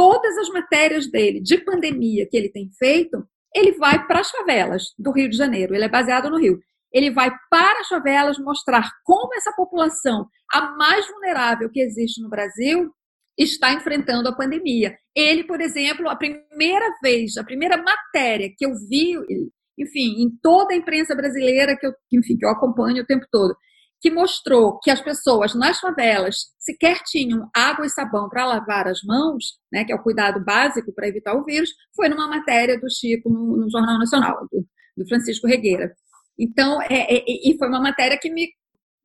todas 0.00 0.34
as 0.38 0.48
matérias 0.48 1.10
dele 1.10 1.42
de 1.42 1.58
pandemia 1.58 2.26
que 2.26 2.34
ele 2.34 2.48
tem 2.48 2.70
feito, 2.78 3.22
ele 3.54 3.72
vai 3.72 4.06
para 4.06 4.20
as 4.20 4.30
favelas 4.30 4.94
do 4.98 5.12
Rio 5.12 5.28
de 5.28 5.36
Janeiro. 5.36 5.74
Ele 5.74 5.84
é 5.84 5.90
baseado 5.90 6.30
no 6.30 6.38
Rio. 6.38 6.58
Ele 6.90 7.10
vai 7.10 7.30
para 7.50 7.80
as 7.80 7.86
favelas 7.86 8.38
mostrar 8.38 8.88
como 9.04 9.34
essa 9.34 9.52
população, 9.52 10.26
a 10.50 10.74
mais 10.74 11.06
vulnerável 11.06 11.68
que 11.68 11.82
existe 11.82 12.22
no 12.22 12.30
Brasil, 12.30 12.90
está 13.36 13.74
enfrentando 13.74 14.26
a 14.30 14.34
pandemia. 14.34 14.96
Ele, 15.14 15.44
por 15.44 15.60
exemplo, 15.60 16.08
a 16.08 16.16
primeira 16.16 16.94
vez, 17.02 17.36
a 17.36 17.44
primeira 17.44 17.76
matéria 17.76 18.48
que 18.56 18.64
eu 18.64 18.72
vi, 18.88 19.12
enfim, 19.78 20.22
em 20.22 20.30
toda 20.42 20.72
a 20.72 20.76
imprensa 20.78 21.14
brasileira 21.14 21.76
que 21.76 21.86
eu, 21.86 21.92
enfim, 22.10 22.38
que 22.38 22.46
eu 22.46 22.50
acompanho 22.50 23.02
o 23.02 23.06
tempo 23.06 23.26
todo, 23.30 23.54
que 24.00 24.10
mostrou 24.10 24.78
que 24.80 24.90
as 24.90 25.00
pessoas 25.00 25.54
nas 25.54 25.78
favelas 25.78 26.46
sequer 26.58 26.98
tinham 27.04 27.48
água 27.54 27.84
e 27.84 27.90
sabão 27.90 28.28
para 28.28 28.46
lavar 28.46 28.88
as 28.88 29.02
mãos, 29.02 29.58
né, 29.70 29.84
que 29.84 29.92
é 29.92 29.94
o 29.94 30.02
cuidado 30.02 30.42
básico 30.44 30.92
para 30.94 31.08
evitar 31.08 31.34
o 31.34 31.44
vírus, 31.44 31.70
foi 31.94 32.08
numa 32.08 32.26
matéria 32.26 32.80
do 32.80 32.90
Chico 32.90 33.28
no, 33.28 33.56
no 33.58 33.70
Jornal 33.70 33.98
Nacional, 33.98 34.46
do, 34.50 34.66
do 34.96 35.08
Francisco 35.08 35.46
Regueira. 35.46 35.92
Então, 36.38 36.80
é, 36.82 37.14
é, 37.14 37.24
e 37.26 37.56
foi 37.58 37.68
uma 37.68 37.80
matéria 37.80 38.18
que 38.18 38.30
me 38.30 38.48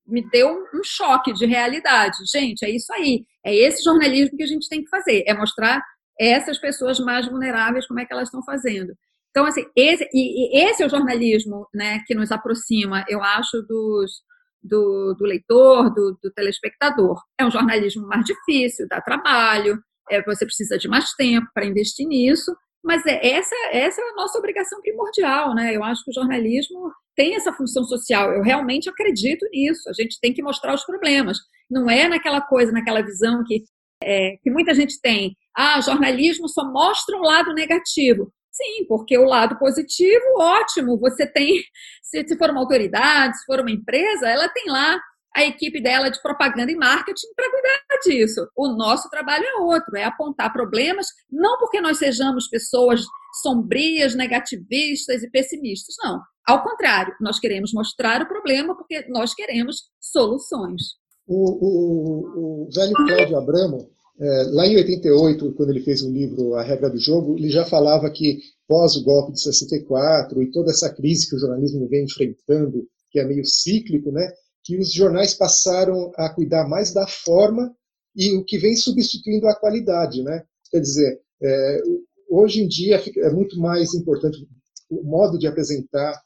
me 0.08 0.22
deu 0.30 0.50
um 0.74 0.84
choque 0.84 1.34
de 1.34 1.46
realidade. 1.46 2.18
Gente, 2.32 2.64
é 2.64 2.70
isso 2.70 2.94
aí. 2.94 3.26
É 3.44 3.54
esse 3.56 3.84
jornalismo 3.84 4.38
que 4.38 4.44
a 4.44 4.48
gente 4.48 4.70
tem 4.70 4.84
que 4.84 4.90
fazer. 4.90 5.24
É 5.26 5.34
mostrar 5.34 5.82
essas 6.20 6.60
pessoas 6.60 7.00
mais 7.00 7.28
vulneráveis 7.28 7.88
como 7.88 8.00
é 8.00 8.06
que 8.06 8.14
elas 8.14 8.28
estão 8.28 8.44
fazendo. 8.44 8.94
Então, 9.32 9.46
assim, 9.46 9.66
esse, 9.76 10.08
e, 10.14 10.58
e 10.58 10.64
esse 10.70 10.82
é 10.82 10.86
o 10.86 10.90
jornalismo 10.90 11.68
né, 11.74 12.02
que 12.06 12.16
nos 12.16 12.32
aproxima, 12.32 13.04
eu 13.10 13.22
acho, 13.22 13.62
dos, 13.64 14.22
do, 14.66 15.16
do 15.18 15.26
leitor, 15.26 15.94
do, 15.94 16.18
do, 16.22 16.32
telespectador. 16.32 17.22
É 17.40 17.46
um 17.46 17.52
jornalismo 17.52 18.08
mais 18.08 18.26
difícil, 18.26 18.88
dá 18.90 19.02
trabalho, 19.02 19.80
é, 20.10 20.22
você 20.24 20.46
precisa 20.46 20.78
de 20.78 20.88
mais 20.88 21.12
tempo 21.14 21.48
para 21.54 21.66
investir 21.66 22.08
nisso, 22.08 22.56
mas 22.84 23.04
é, 23.06 23.28
essa, 23.28 23.56
essa 23.72 24.02
é 24.02 24.04
a 24.04 24.16
nossa 24.16 24.38
obrigação 24.38 24.80
primordial, 24.82 25.56
né? 25.56 25.76
Eu 25.76 25.84
acho 25.84 26.04
que 26.04 26.12
o 26.12 26.14
jornalismo 26.14 26.92
tem 27.16 27.36
essa 27.36 27.52
função 27.52 27.84
social. 27.84 28.32
Eu 28.32 28.44
realmente 28.44 28.88
acredito 28.88 29.44
nisso. 29.52 29.90
A 29.90 29.94
gente 29.94 30.20
tem 30.22 30.34
que 30.34 30.44
mostrar 30.44 30.76
os 30.76 30.86
problemas. 30.86 31.38
Não 31.70 31.90
é 31.90 32.08
naquela 32.08 32.42
coisa, 32.42 32.72
naquela 32.72 33.02
visão 33.02 33.44
que, 33.44 33.64
é, 34.04 34.38
que 34.44 34.52
muita 34.52 34.76
gente 34.76 35.00
tem. 35.02 35.36
Ah, 35.58 35.82
jornalismo 35.82 36.48
só 36.48 36.64
mostra 36.72 37.18
o 37.18 37.22
lado 37.22 37.54
negativo. 37.54 38.32
Sim, 38.56 38.86
porque 38.88 39.18
o 39.18 39.26
lado 39.26 39.60
positivo, 39.60 40.24
ótimo. 40.40 40.98
Você 41.00 41.28
tem, 41.28 41.62
se, 42.02 42.26
se 42.26 42.38
for 42.38 42.50
uma 42.50 42.62
autoridade, 42.62 43.38
se 43.38 43.46
for 43.46 43.60
uma 43.60 43.72
empresa, 43.72 44.30
ela 44.30 44.48
tem 44.48 44.70
lá 44.70 44.98
a 45.36 45.44
equipe 45.44 45.82
dela 45.82 46.10
de 46.10 46.22
propaganda 46.22 46.72
e 46.72 46.76
marketing 46.76 47.28
para 47.36 47.52
cuidar 47.52 48.00
disso. 48.06 48.48
O 48.56 48.70
nosso 48.70 49.10
trabalho 49.10 49.44
é 49.44 49.60
outro, 49.60 49.98
é 49.98 50.06
apontar 50.06 50.54
problemas, 50.54 51.08
não 51.30 51.58
porque 51.60 51.82
nós 51.82 51.98
sejamos 51.98 52.48
pessoas 52.48 53.02
sombrias, 53.42 54.16
negativistas 54.16 55.22
e 55.24 55.30
pessimistas, 55.30 55.96
não. 56.02 56.22
Ao 56.48 56.64
contrário, 56.64 57.14
nós 57.20 57.38
queremos 57.38 57.74
mostrar 57.74 58.22
o 58.22 58.28
problema 58.28 58.78
porque 58.78 59.06
nós 59.10 59.34
queremos 59.34 59.90
soluções. 60.00 60.94
O, 61.28 61.66
o, 61.66 62.66
o 62.66 62.70
velho 62.74 62.94
Cláudio 62.94 63.38
Abramo, 63.38 63.90
é, 64.20 64.44
lá 64.52 64.66
em 64.66 64.78
88, 64.78 65.54
quando 65.54 65.72
ele 65.72 65.84
fez 65.84 66.02
o 66.02 66.12
livro 66.12 66.56
A 66.56 66.64
Regra 66.64 66.90
do 66.90 66.98
Jogo, 66.98 67.38
ele 67.38 67.50
já 67.50 67.66
falava 67.66 68.10
que 68.10 68.40
pós 68.68 68.96
o 68.96 69.04
golpe 69.04 69.34
de 69.34 69.42
64 69.42 70.42
e 70.42 70.52
toda 70.52 70.72
essa 70.72 70.94
crise 70.94 71.30
que 71.30 71.36
o 71.36 71.40
jornalismo 71.40 71.88
vem 71.88 72.06
enfrentando, 72.06 72.88
que 73.12 73.20
é 73.20 73.26
meio 73.26 73.46
cíclico, 73.46 74.12
né, 74.12 74.32
que 74.64 74.78
os 74.78 74.92
jornais 74.92 75.34
passaram 75.34 76.12
a 76.16 76.30
cuidar 76.30 76.68
mais 76.68 76.94
da 76.94 77.06
forma 77.08 77.76
e 78.16 78.34
o 78.34 78.44
que 78.44 78.58
vem 78.58 78.76
substituindo 78.76 79.48
a 79.48 79.56
qualidade, 79.56 80.24
né? 80.24 80.44
Quer 80.72 80.80
dizer, 80.80 81.22
é, 81.42 81.82
hoje 82.30 82.64
em 82.64 82.68
dia 82.68 83.02
é 83.18 83.30
muito 83.30 83.60
mais 83.60 83.94
importante 83.94 84.48
o 84.90 85.04
modo 85.04 85.38
de 85.38 85.48
apresentar 85.48 86.20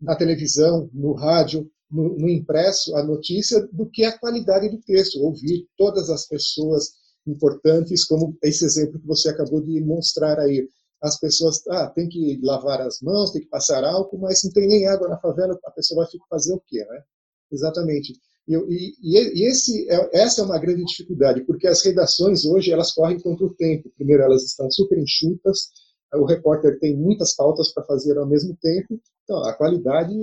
na 0.00 0.14
televisão, 0.14 0.88
no 0.92 1.12
rádio, 1.12 1.68
no, 1.90 2.16
no, 2.16 2.28
impresso, 2.28 2.96
a 2.96 3.02
notícia, 3.02 3.66
do 3.72 3.88
que 3.88 4.04
a 4.04 4.18
qualidade 4.18 4.68
do 4.68 4.80
texto. 4.80 5.22
Ouvir 5.22 5.66
todas 5.76 6.10
as 6.10 6.26
pessoas 6.26 6.92
importantes, 7.26 8.04
como 8.04 8.36
esse 8.42 8.64
exemplo 8.64 9.00
que 9.00 9.06
você 9.06 9.28
acabou 9.30 9.60
de 9.60 9.80
mostrar 9.80 10.38
aí. 10.38 10.68
As 11.00 11.18
pessoas, 11.18 11.64
ah, 11.68 11.86
tem 11.88 12.08
que 12.08 12.40
lavar 12.42 12.80
as 12.80 13.00
mãos, 13.00 13.30
tem 13.30 13.42
que 13.42 13.48
passar 13.48 13.84
álcool, 13.84 14.18
mas 14.18 14.42
não 14.42 14.50
tem 14.50 14.66
nem 14.66 14.86
água 14.88 15.08
na 15.08 15.20
favela, 15.20 15.56
a 15.64 15.70
pessoa 15.70 16.04
vai 16.04 16.12
fazer 16.28 16.52
o 16.52 16.62
quê, 16.66 16.84
né? 16.84 17.02
Exatamente. 17.52 18.14
E, 18.48 18.54
e, 18.56 19.42
e 19.42 19.46
esse 19.46 19.88
é, 19.90 20.22
essa 20.22 20.40
é 20.40 20.44
uma 20.44 20.58
grande 20.58 20.84
dificuldade, 20.84 21.44
porque 21.44 21.68
as 21.68 21.84
redações 21.84 22.44
hoje 22.44 22.72
elas 22.72 22.92
correm 22.92 23.20
contra 23.20 23.46
o 23.46 23.54
tempo. 23.54 23.92
Primeiro, 23.94 24.22
elas 24.22 24.42
estão 24.42 24.68
super 24.70 24.98
enxutas, 24.98 25.68
o 26.14 26.24
repórter 26.24 26.78
tem 26.80 26.96
muitas 26.96 27.34
pautas 27.36 27.72
para 27.72 27.84
fazer 27.84 28.16
ao 28.16 28.26
mesmo 28.26 28.56
tempo, 28.60 28.98
então 29.22 29.44
a 29.44 29.52
qualidade 29.52 30.14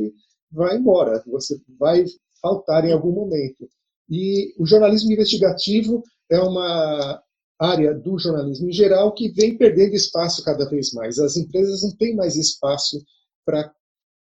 vai 0.56 0.78
embora, 0.78 1.24
você 1.28 1.60
vai 1.78 2.06
faltar 2.42 2.86
em 2.86 2.94
algum 2.94 3.12
momento. 3.12 3.68
E 4.10 4.54
o 4.60 4.66
jornalismo 4.66 5.12
investigativo 5.12 6.04
é 6.30 6.40
uma 6.40 7.22
área 7.60 7.94
do 7.94 8.18
jornalismo 8.18 8.70
em 8.70 8.74
geral 8.74 9.14
que 9.14 9.30
vem 9.30 9.58
perdendo 9.58 9.96
espaço 9.96 10.44
cada 10.44 10.68
vez 10.70 10.92
mais. 10.94 11.20
As 11.20 11.38
empresas 11.38 11.84
não 11.84 11.92
têm 11.96 12.16
mais 12.16 12.36
espaço 12.36 13.02
para 13.46 13.72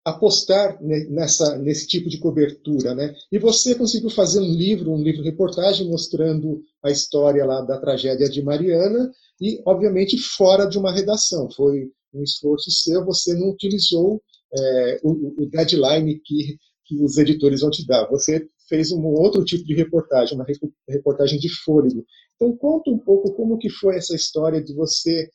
apostar 0.05 0.79
nessa, 0.83 1.59
nesse 1.59 1.87
tipo 1.87 2.09
de 2.09 2.19
cobertura, 2.19 2.95
né? 2.95 3.15
E 3.31 3.39
você 3.39 3.75
conseguiu 3.75 4.11
fazer 4.11 4.41
um 4.41 4.51
livro, 4.51 4.93
um 4.93 5.03
livro 5.03 5.23
reportagem 5.23 5.89
mostrando 5.89 6.63
a 6.83 6.91
história 6.91 7.45
lá 7.45 7.61
da 7.61 7.79
tragédia 7.79 8.29
de 8.29 8.43
Mariana 8.43 9.11
e, 9.41 9.61
obviamente, 9.67 10.17
fora 10.17 10.67
de 10.67 10.79
uma 10.79 10.93
redação. 10.93 11.51
Foi 11.51 11.91
um 12.15 12.23
esforço 12.23 12.71
seu, 12.71 13.05
você 13.05 13.35
não 13.35 13.51
utilizou 13.51 14.23
é, 14.57 15.01
o, 15.03 15.43
o, 15.43 15.47
deadline 15.47 16.21
que, 16.21 16.59
que 16.85 17.03
os 17.03 17.17
editores 17.19 17.61
vão 17.61 17.71
te 17.71 17.87
dar. 17.87 18.09
Você 18.09 18.49
fez 18.69 18.93
um 18.93 19.05
outro 19.05 19.45
tipo 19.45 19.65
de 19.65 19.75
reportagem, 19.75 20.37
uma 20.37 20.47
reportagem 20.89 21.39
de 21.39 21.49
fôlego. 21.63 22.05
Então, 22.37 22.57
conta 22.57 22.91
um 22.91 22.99
pouco 22.99 23.35
como 23.35 23.59
que 23.59 23.71
foi 23.71 23.97
essa 23.97 24.15
história 24.15 24.63
de 24.63 24.75
você 24.75 25.31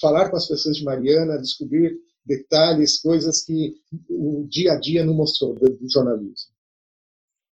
falar 0.00 0.30
com 0.30 0.36
as 0.36 0.48
pessoas 0.48 0.76
de 0.76 0.84
Mariana, 0.84 1.38
descobrir 1.38 1.94
detalhes, 2.24 3.00
coisas 3.00 3.44
que 3.44 3.74
o 4.08 4.46
dia 4.48 4.72
a 4.72 4.80
dia 4.80 5.04
não 5.04 5.14
mostrou 5.14 5.54
do, 5.54 5.68
do 5.68 5.90
jornalismo. 5.90 6.50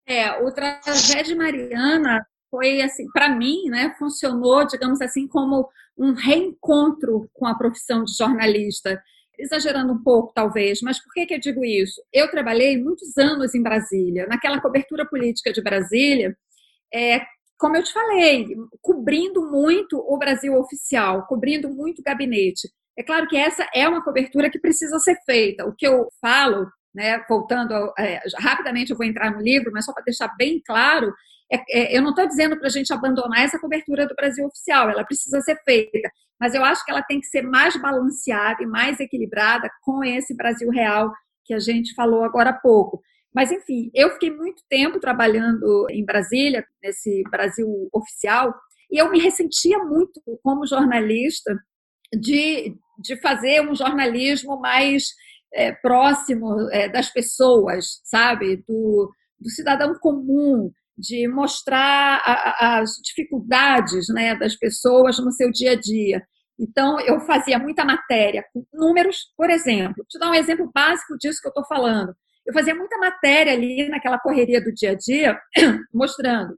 É, 0.07 0.41
o 0.43 0.53
Tragédia 0.53 1.35
Mariana 1.35 2.25
foi 2.51 2.81
assim, 2.81 3.07
para 3.13 3.35
mim, 3.35 3.65
né, 3.69 3.95
funcionou, 3.99 4.67
digamos 4.67 5.01
assim, 5.01 5.27
como 5.27 5.69
um 5.99 6.13
reencontro 6.13 7.29
com 7.33 7.47
a 7.47 7.57
profissão 7.57 8.05
de 8.05 8.17
jornalista. 8.17 9.03
Exagerando 9.39 9.93
um 9.93 10.03
pouco, 10.03 10.33
talvez, 10.35 10.81
mas 10.81 11.03
por 11.03 11.13
que, 11.13 11.27
que 11.27 11.35
eu 11.35 11.41
digo 11.41 11.65
isso? 11.65 12.01
Eu 12.13 12.31
trabalhei 12.31 12.77
muitos 12.83 13.17
anos 13.19 13.55
em 13.55 13.63
Brasília, 13.63 14.27
naquela 14.27 14.61
cobertura 14.61 15.07
política 15.07 15.53
de 15.53 15.63
Brasília, 15.63 16.37
é, 16.93 17.21
como 17.59 17.77
eu 17.77 17.83
te 17.83 17.93
falei, 17.93 18.47
cobrindo 18.81 19.51
muito 19.51 19.99
o 19.99 20.19
Brasil 20.19 20.55
oficial, 20.55 21.27
cobrindo 21.27 21.69
muito 21.71 22.01
o 22.01 22.03
gabinete. 22.03 22.69
É 22.99 23.03
claro 23.03 23.27
que 23.29 23.37
essa 23.37 23.67
é 23.75 23.89
uma 23.89 24.03
cobertura 24.03 24.51
que 24.51 24.59
precisa 24.59 24.99
ser 24.99 25.17
feita. 25.27 25.67
O 25.67 25.75
que 25.75 25.87
eu 25.87 26.09
falo, 26.21 26.67
né, 26.97 27.23
voltando 27.29 27.93
é, 27.99 28.23
rapidamente, 28.41 28.91
eu 28.91 28.97
vou 28.97 29.07
entrar 29.07 29.31
no 29.31 29.43
livro, 29.43 29.71
mas 29.71 29.85
só 29.85 29.93
para 29.93 30.03
deixar 30.03 30.35
bem 30.39 30.63
claro, 30.65 31.13
é, 31.53 31.57
é, 31.69 31.97
eu 31.97 32.01
não 32.01 32.11
estou 32.11 32.27
dizendo 32.27 32.57
para 32.57 32.69
a 32.69 32.71
gente 32.71 32.91
abandonar 32.93 33.45
essa 33.45 33.59
cobertura 33.59 34.07
do 34.07 34.15
Brasil 34.15 34.47
oficial, 34.47 34.89
ela 34.89 35.05
precisa 35.05 35.41
ser 35.43 35.61
feita, 35.63 36.11
mas 36.41 36.55
eu 36.55 36.65
acho 36.65 36.83
que 36.85 36.91
ela 36.91 37.03
tem 37.03 37.21
que 37.21 37.27
ser 37.27 37.43
mais 37.43 37.77
balanceada 37.77 38.63
e 38.63 38.67
mais 38.67 38.99
equilibrada 38.99 39.69
com 39.83 40.03
esse 40.03 40.35
Brasil 40.35 40.71
real 40.71 41.13
que 41.45 41.53
a 41.53 41.59
gente 41.59 41.95
falou 41.95 42.25
agora 42.25 42.51
há 42.51 42.59
pouco. 42.59 43.01
Mas, 43.35 43.53
enfim, 43.53 43.91
eu 43.95 44.11
fiquei 44.13 44.31
muito 44.31 44.63
tempo 44.69 44.99
trabalhando 44.99 45.87
em 45.91 46.03
Brasília, 46.03 46.65
nesse 46.83 47.23
Brasil 47.31 47.69
oficial, 47.93 48.55
e 48.91 48.97
eu 48.99 49.11
me 49.11 49.21
ressentia 49.21 49.79
muito 49.79 50.21
como 50.43 50.67
jornalista 50.67 51.55
de, 52.15 52.75
de 52.99 53.21
fazer 53.21 53.61
um 53.61 53.75
jornalismo 53.75 54.59
mais 54.59 55.09
é, 55.53 55.73
próximo 55.73 56.69
é, 56.71 56.89
das 56.89 57.11
pessoas, 57.11 58.01
sabe? 58.05 58.57
Do, 58.69 59.11
do 59.39 59.51
cidadão 59.51 59.95
comum. 60.01 60.71
de 60.99 61.29
mostrar 61.29 62.23
a, 62.25 62.79
as 62.81 62.93
dificuldades 63.05 64.09
né, 64.09 64.35
das 64.37 64.57
pessoas 64.57 65.19
no 65.19 65.31
seu 65.31 65.51
dia 65.51 65.73
a 65.73 65.81
dia. 65.81 66.23
Então, 66.59 66.99
eu 67.01 67.21
fazia 67.21 67.59
muita 67.59 67.85
matéria 67.85 68.45
com 68.53 68.65
números, 68.73 69.31
por 69.37 69.51
exemplo. 69.51 69.97
Vou 69.99 70.07
te 70.07 70.19
dar 70.19 70.31
um 70.31 70.35
exemplo 70.35 70.71
básico 70.75 71.17
disso 71.19 71.41
que 71.41 71.49
eu 71.49 71.51
estou 71.51 71.67
falando. 71.67 72.15
Eu 72.47 72.55
fazia 72.55 72.75
muita 72.75 72.97
matéria 72.99 73.53
ali 73.53 73.89
naquela 73.89 74.19
correria 74.19 74.61
do 74.63 74.73
dia 74.73 74.93
a 74.93 74.95
dia, 74.95 75.39
mostrando 75.93 76.57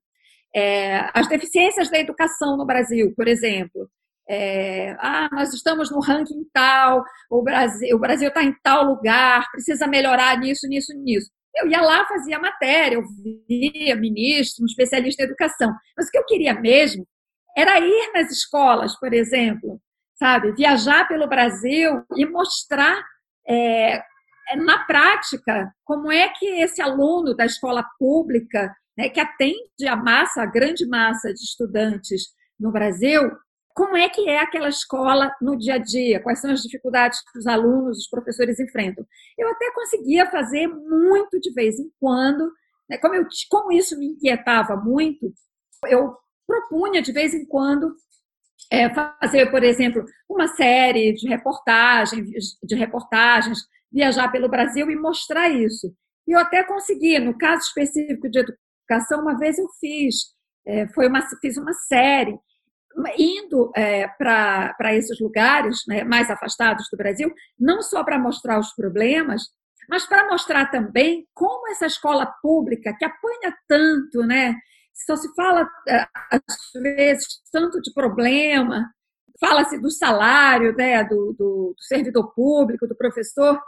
é, 0.55 1.09
as 1.15 1.29
deficiências 1.29 1.91
da 1.91 1.99
educação 1.99 2.57
no 2.57 2.67
Brasil, 2.67 3.13
por 3.17 3.27
exemplo. 3.27 3.89
É, 4.29 4.95
ah, 5.01 5.29
nós 5.33 5.55
estamos 5.55 5.91
no 5.91 6.01
ranking 6.01 6.45
tal, 6.53 7.03
o 7.31 7.43
Brasil 7.43 7.97
o 7.97 7.99
Brasil 7.99 8.29
está 8.29 8.43
em 8.45 8.55
tal 8.63 8.85
lugar, 8.85 9.51
precisa 9.51 9.87
melhorar 9.87 10.39
nisso, 10.39 10.67
nisso, 10.69 10.93
nisso. 10.95 11.31
Eu 11.57 11.67
ia 11.67 11.81
lá, 11.81 12.07
fazia 12.07 12.39
matéria, 12.39 12.97
eu 12.97 13.05
via 13.49 13.97
ministro, 13.97 14.63
um 14.63 14.67
especialista 14.67 15.23
em 15.23 15.27
educação. 15.27 15.75
Mas 15.97 16.07
o 16.07 16.11
que 16.11 16.19
eu 16.19 16.27
queria 16.27 16.55
mesmo 16.55 17.07
era 17.57 17.81
ir 17.81 18.13
nas 18.15 18.31
escolas, 18.31 18.97
por 19.01 19.13
exemplo, 19.13 19.81
sabe? 20.15 20.53
Viajar 20.53 21.09
pelo 21.09 21.27
Brasil 21.27 22.05
e 22.17 22.27
mostrar 22.27 23.03
é, 23.49 24.03
na 24.57 24.85
prática 24.85 25.73
como 25.85 26.13
é 26.13 26.29
que 26.29 26.47
esse 26.61 26.81
aluno 26.83 27.35
da 27.35 27.47
escola 27.47 27.85
pública, 27.99 28.75
né, 28.97 29.09
que 29.09 29.21
atende 29.21 29.89
a 29.89 29.97
massa, 29.97 30.43
a 30.43 30.47
grande 30.47 30.87
massa 30.87 31.33
de 31.33 31.41
estudantes 31.41 32.29
no 32.61 32.71
Brasil, 32.71 33.31
como 33.79 33.97
é 33.97 34.09
que 34.09 34.29
é 34.29 34.41
aquela 34.41 34.69
escola 34.69 35.33
no 35.41 35.57
dia 35.57 35.75
a 35.75 35.79
dia, 35.79 36.21
quais 36.21 36.41
são 36.41 36.51
as 36.51 36.63
dificuldades 36.63 37.21
que 37.23 37.39
os 37.39 37.47
alunos, 37.47 37.99
os 37.99 38.09
professores 38.09 38.59
enfrentam. 38.59 39.07
Eu 39.39 39.49
até 39.49 39.71
conseguia 39.73 40.29
fazer 40.29 40.67
muito 40.67 41.39
de 41.39 41.53
vez 41.53 41.79
em 41.79 41.89
quando, 42.01 42.51
né? 42.91 42.99
como, 42.99 43.15
eu, 43.15 43.25
como 43.49 43.71
isso 43.71 43.97
me 43.97 44.07
inquietava 44.07 44.75
muito, 44.75 45.33
eu 45.87 46.13
propunha 46.45 47.01
de 47.01 47.13
vez 47.13 47.33
em 47.33 47.47
quando 47.47 47.95
é, 48.69 48.93
fazer, 48.93 49.49
por 49.49 49.63
exemplo, 49.63 50.05
uma 50.29 50.49
série 50.49 51.13
de 51.13 51.29
reportagens, 51.29 52.59
de 52.61 52.75
reportagens, 52.75 53.61
viajar 53.93 54.29
pelo 54.33 54.49
Brasil 54.49 54.91
e 54.91 54.97
mostrar 54.97 55.51
isso. 55.51 55.95
E 56.27 56.33
eu 56.33 56.41
até 56.41 56.65
consegui, 56.65 57.17
no 57.21 57.39
caso 57.39 57.63
específico 57.63 58.29
de 58.29 58.41
educação, 58.41 59.23
uma 59.23 59.39
vez 59.39 59.57
eu 59.57 59.69
fiz, 59.79 60.35
é, 60.67 60.89
foi 60.89 61.07
uma, 61.07 61.21
fiz 61.41 61.57
uma 61.57 61.73
série 61.73 62.37
indo 63.17 63.71
é, 63.77 64.09
para 64.09 64.95
esses 64.95 65.21
lugares 65.21 65.83
né, 65.87 66.05
mais 66.05 66.31
afastados 66.31 66.87
do 66.91 66.97
Brasil, 66.97 67.33
não 67.59 67.83
só 67.83 68.03
para 68.05 68.19
mostrar 68.19 68.59
os 68.59 68.73
problemas, 68.75 69.43
mas 69.89 70.07
para 70.07 70.29
mostrar 70.29 70.71
também 70.71 71.27
como 71.35 71.69
essa 71.69 71.87
escola 71.87 72.27
pública, 72.43 72.95
que 72.99 73.05
apanha 73.05 73.57
tanto, 73.67 74.23
né, 74.27 74.55
só 75.07 75.17
se 75.17 75.33
fala, 75.35 75.69
é, 75.89 76.07
às 76.31 76.83
vezes, 76.83 77.41
tanto 77.53 77.81
de 77.81 77.93
problema, 77.93 78.91
fala-se 79.41 79.79
do 79.81 79.91
salário 79.91 80.75
né, 80.77 81.05
do, 81.05 81.35
do, 81.39 81.75
do 81.77 81.83
servidor 81.83 82.33
público, 82.35 82.87
do 82.87 82.97
professor, 82.97 83.59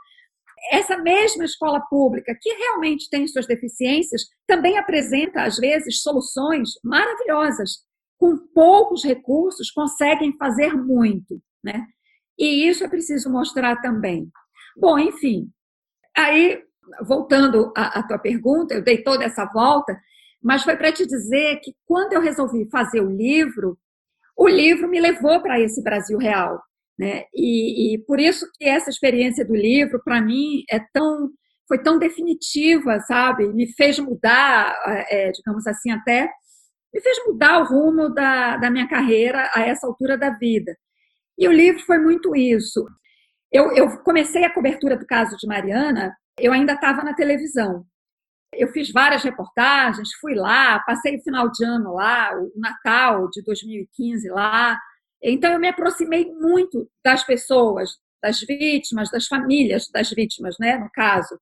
essa 0.72 0.96
mesma 0.98 1.44
escola 1.44 1.80
pública, 1.88 2.36
que 2.38 2.50
realmente 2.52 3.08
tem 3.08 3.26
suas 3.26 3.46
deficiências, 3.46 4.22
também 4.46 4.76
apresenta, 4.76 5.42
às 5.42 5.56
vezes, 5.56 6.02
soluções 6.02 6.70
maravilhosas 6.84 7.88
com 8.20 8.36
poucos 8.36 9.02
recursos, 9.02 9.70
conseguem 9.70 10.36
fazer 10.36 10.74
muito, 10.74 11.40
né? 11.64 11.86
E 12.38 12.68
isso 12.68 12.84
é 12.84 12.88
preciso 12.88 13.30
mostrar 13.30 13.80
também. 13.80 14.30
Bom, 14.76 14.98
enfim, 14.98 15.48
aí, 16.14 16.62
voltando 17.02 17.72
à, 17.74 17.98
à 17.98 18.02
tua 18.06 18.18
pergunta, 18.18 18.74
eu 18.74 18.84
dei 18.84 19.02
toda 19.02 19.24
essa 19.24 19.46
volta, 19.46 19.98
mas 20.42 20.62
foi 20.62 20.76
para 20.76 20.92
te 20.92 21.06
dizer 21.06 21.60
que 21.60 21.74
quando 21.86 22.12
eu 22.12 22.20
resolvi 22.20 22.68
fazer 22.70 23.00
o 23.00 23.10
livro, 23.10 23.78
o 24.36 24.46
livro 24.46 24.86
me 24.86 25.00
levou 25.00 25.40
para 25.40 25.58
esse 25.58 25.82
Brasil 25.82 26.18
real, 26.18 26.62
né? 26.98 27.24
E, 27.34 27.94
e 27.94 27.98
por 28.04 28.20
isso 28.20 28.46
que 28.54 28.66
essa 28.66 28.90
experiência 28.90 29.46
do 29.46 29.54
livro, 29.54 30.00
para 30.04 30.20
mim, 30.20 30.62
é 30.70 30.78
tão 30.92 31.30
foi 31.66 31.80
tão 31.80 31.98
definitiva, 31.98 32.98
sabe? 33.06 33.46
Me 33.46 33.72
fez 33.74 33.96
mudar, 34.00 34.76
é, 35.08 35.30
digamos 35.30 35.66
assim, 35.68 35.92
até 35.92 36.28
me 36.92 37.00
fez 37.00 37.18
mudar 37.26 37.60
o 37.60 37.64
rumo 37.64 38.08
da, 38.08 38.56
da 38.56 38.70
minha 38.70 38.88
carreira 38.88 39.50
a 39.54 39.60
essa 39.60 39.86
altura 39.86 40.18
da 40.18 40.30
vida. 40.30 40.76
E 41.38 41.48
o 41.48 41.52
livro 41.52 41.80
foi 41.84 41.98
muito 41.98 42.34
isso. 42.34 42.84
Eu, 43.50 43.72
eu 43.74 43.98
comecei 44.02 44.44
a 44.44 44.52
cobertura 44.52 44.96
do 44.96 45.06
caso 45.06 45.36
de 45.36 45.46
Mariana, 45.46 46.14
eu 46.38 46.52
ainda 46.52 46.74
estava 46.74 47.02
na 47.02 47.14
televisão. 47.14 47.84
Eu 48.52 48.68
fiz 48.68 48.90
várias 48.90 49.22
reportagens, 49.22 50.12
fui 50.20 50.34
lá, 50.34 50.80
passei 50.80 51.16
o 51.16 51.22
final 51.22 51.50
de 51.50 51.64
ano 51.64 51.94
lá, 51.94 52.30
o 52.36 52.52
Natal 52.56 53.28
de 53.30 53.42
2015 53.42 54.28
lá. 54.30 54.78
Então, 55.22 55.52
eu 55.52 55.60
me 55.60 55.68
aproximei 55.68 56.32
muito 56.32 56.88
das 57.04 57.24
pessoas, 57.24 57.90
das 58.22 58.40
vítimas, 58.40 59.10
das 59.10 59.26
famílias 59.26 59.88
das 59.92 60.10
vítimas, 60.10 60.56
né, 60.58 60.76
no 60.78 60.90
caso. 60.90 61.38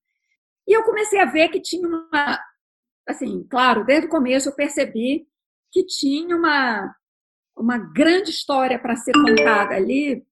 E 0.66 0.76
eu 0.76 0.82
comecei 0.84 1.20
a 1.20 1.24
ver 1.24 1.48
que 1.48 1.60
tinha 1.60 1.86
uma. 1.88 2.38
Assim, 3.08 3.46
claro, 3.48 3.84
desde 3.84 4.06
o 4.06 4.10
começo 4.10 4.50
eu 4.50 4.54
percebi 4.54 5.26
que 5.70 5.84
tinha 5.84 6.36
uma, 6.36 6.94
uma 7.56 7.78
grande 7.78 8.30
história 8.30 8.78
para 8.78 8.96
ser 8.96 9.12
contada 9.12 9.74
ali 9.74 10.24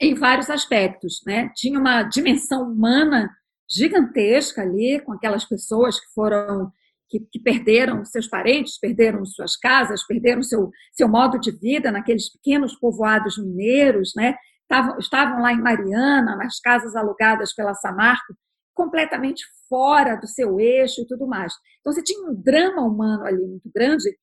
em 0.00 0.14
vários 0.14 0.50
aspectos. 0.50 1.22
Né? 1.26 1.50
Tinha 1.54 1.78
uma 1.78 2.02
dimensão 2.02 2.70
humana 2.70 3.30
gigantesca 3.70 4.62
ali, 4.62 5.00
com 5.00 5.12
aquelas 5.12 5.44
pessoas 5.44 6.00
que 6.00 6.12
foram 6.14 6.72
que, 7.08 7.20
que, 7.20 7.40
perderam 7.40 8.04
seus 8.04 8.26
parentes, 8.26 8.78
perderam 8.78 9.24
suas 9.24 9.56
casas, 9.56 10.06
perderam 10.06 10.42
seu, 10.42 10.70
seu 10.92 11.08
modo 11.08 11.38
de 11.38 11.50
vida 11.50 11.90
naqueles 11.90 12.30
pequenos 12.30 12.78
povoados 12.78 13.38
mineiros, 13.38 14.12
né? 14.14 14.36
Estavam, 14.62 14.98
estavam 14.98 15.40
lá 15.40 15.52
em 15.52 15.62
Mariana, 15.62 16.36
nas 16.36 16.60
casas 16.60 16.94
alugadas 16.94 17.54
pela 17.54 17.72
Samarco, 17.72 18.34
completamente 18.74 19.42
fora 19.68 20.16
do 20.16 20.26
seu 20.26 20.60
eixo 20.60 21.00
e 21.00 21.06
tudo 21.06 21.26
mais. 21.26 21.54
Então, 21.80 21.92
você 21.92 22.02
tinha 22.02 22.28
um 22.28 22.34
drama 22.34 22.82
humano 22.82 23.24
ali 23.24 23.42
muito 23.44 23.70
grande 23.74 24.14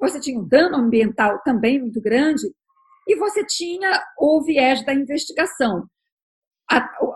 você 0.00 0.18
tinha 0.18 0.40
um 0.40 0.48
dano 0.48 0.76
ambiental 0.76 1.40
também 1.44 1.78
muito 1.78 2.00
grande, 2.00 2.46
e 3.06 3.16
você 3.16 3.44
tinha 3.44 4.02
o 4.18 4.42
viés 4.42 4.84
da 4.84 4.94
investigação. 4.94 5.86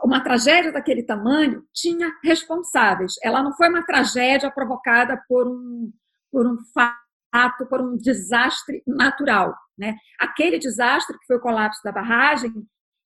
uma 0.03 0.21
tragédia 0.23 0.73
daquele 0.73 1.05
tamanho 1.05 1.65
tinha 1.73 2.13
responsáveis. 2.23 3.15
Ela 3.23 3.43
não 3.43 3.53
foi 3.53 3.69
uma 3.69 3.87
tragédia 3.87 4.51
provocada 4.51 5.23
por 5.29 5.47
um, 5.47 5.93
por 6.33 6.47
um 6.47 6.59
fato, 6.75 7.67
por 7.71 7.81
um 7.81 7.97
desastre 7.97 8.83
natural. 8.87 9.55
Né? 9.79 9.97
Aquele 10.19 10.59
desastre, 10.59 11.17
que 11.19 11.27
foi 11.27 11.37
o 11.37 11.41
colapso 11.41 11.81
da 11.85 11.93
barragem, 11.93 12.53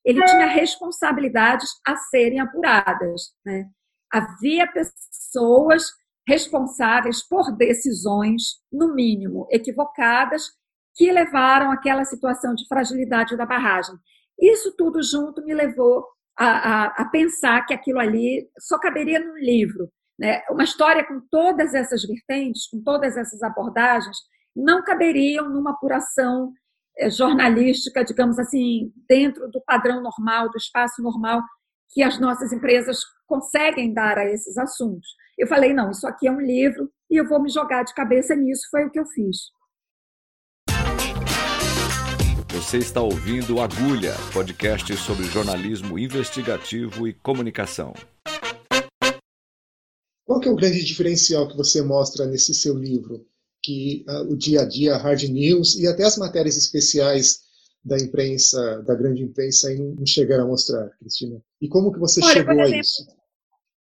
ele 0.03 0.23
tinha 0.25 0.47
responsabilidades 0.47 1.69
a 1.85 1.95
serem 1.95 2.39
apuradas. 2.39 3.33
Né? 3.45 3.69
Havia 4.11 4.67
pessoas 4.71 5.83
responsáveis 6.29 7.27
por 7.27 7.51
decisões, 7.57 8.59
no 8.71 8.93
mínimo, 8.93 9.47
equivocadas, 9.49 10.43
que 10.95 11.11
levaram 11.11 11.71
àquela 11.71 12.05
situação 12.05 12.53
de 12.53 12.67
fragilidade 12.67 13.35
da 13.35 13.47
barragem. 13.47 13.95
Isso 14.39 14.75
tudo 14.77 15.01
junto 15.01 15.43
me 15.43 15.55
levou 15.55 16.05
a, 16.37 16.45
a, 16.45 16.85
a 17.01 17.05
pensar 17.05 17.65
que 17.65 17.73
aquilo 17.73 17.99
ali 17.99 18.47
só 18.59 18.77
caberia 18.77 19.19
num 19.19 19.37
livro. 19.37 19.89
Né? 20.19 20.41
Uma 20.51 20.63
história 20.63 21.03
com 21.03 21.19
todas 21.31 21.73
essas 21.73 22.03
vertentes, 22.03 22.67
com 22.69 22.81
todas 22.83 23.17
essas 23.17 23.41
abordagens, 23.41 24.17
não 24.55 24.83
caberiam 24.83 25.49
numa 25.49 25.71
apuração 25.71 26.53
eh, 26.97 27.09
jornalística, 27.09 28.03
digamos 28.03 28.37
assim, 28.37 28.91
dentro 29.07 29.49
do 29.49 29.61
padrão 29.61 30.01
normal, 30.01 30.49
do 30.49 30.57
espaço 30.57 31.01
normal 31.01 31.41
que 31.91 32.03
as 32.03 32.19
nossas 32.19 32.53
empresas 32.53 32.99
conseguem 33.25 33.93
dar 33.93 34.17
a 34.17 34.25
esses 34.25 34.57
assuntos. 34.57 35.07
Eu 35.39 35.47
falei, 35.47 35.73
não, 35.73 35.89
isso 35.89 36.05
aqui 36.05 36.27
é 36.27 36.31
um 36.31 36.41
livro 36.41 36.91
e 37.09 37.15
eu 37.15 37.25
vou 37.25 37.41
me 37.41 37.49
jogar 37.49 37.83
de 37.83 37.93
cabeça 37.93 38.35
nisso, 38.35 38.63
foi 38.69 38.83
o 38.83 38.91
que 38.91 38.99
eu 38.99 39.05
fiz. 39.05 39.37
Você 42.49 42.79
está 42.79 43.01
ouvindo 43.01 43.61
Agulha, 43.61 44.11
podcast 44.33 44.93
sobre 44.97 45.23
jornalismo 45.27 45.97
investigativo 45.97 47.07
e 47.07 47.13
comunicação. 47.13 47.93
Qual 50.25 50.41
que 50.41 50.49
é 50.49 50.51
o 50.51 50.57
grande 50.57 50.83
diferencial 50.83 51.47
que 51.47 51.55
você 51.55 51.81
mostra 51.81 52.25
nesse 52.25 52.53
seu 52.53 52.77
livro? 52.77 53.25
Que 53.63 54.03
uh, 54.09 54.33
o 54.33 54.35
dia 54.35 54.63
a 54.63 54.65
dia, 54.65 54.97
hard 54.97 55.23
news 55.23 55.79
e 55.79 55.87
até 55.87 56.03
as 56.03 56.17
matérias 56.17 56.57
especiais 56.57 57.43
da 57.81 57.97
imprensa, 57.97 58.83
da 58.85 58.93
grande 58.93 59.23
imprensa, 59.23 59.69
aí 59.69 59.77
não, 59.77 59.95
não 59.95 60.05
chegaram 60.05 60.43
a 60.43 60.47
mostrar, 60.47 60.89
Cristina. 60.99 61.41
E 61.61 61.69
como 61.69 61.93
que 61.93 61.99
você 61.99 62.21
Olha, 62.21 62.33
chegou 62.33 62.53
exemplo, 62.55 62.75
a 62.75 62.77
isso? 62.77 63.18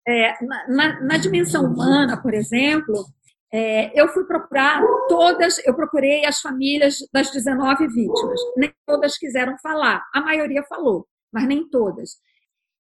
É, 0.08 0.34
na, 0.46 1.02
na, 1.02 1.18
dimensão 1.18 1.66
humana, 1.66 2.22
por 2.22 2.34
exemplo, 2.34 3.06
é, 3.52 4.00
eu 4.00 4.08
fui 4.10 4.24
procurar 4.26 4.82
todas, 5.08 5.58
eu 5.66 5.74
procurei 5.76 6.26
as 6.26 6.40
famílias 6.40 6.98
das 7.12 7.32
19 7.32 7.88
vítimas. 7.88 8.40
Nem 8.56 8.74
todas 8.86 9.18
quiseram 9.18 9.58
falar, 9.60 10.04
a 10.14 10.22
maioria 10.22 10.64
falou, 10.64 11.08
mas 11.34 11.48
nem 11.48 11.68
todas. 11.70 12.18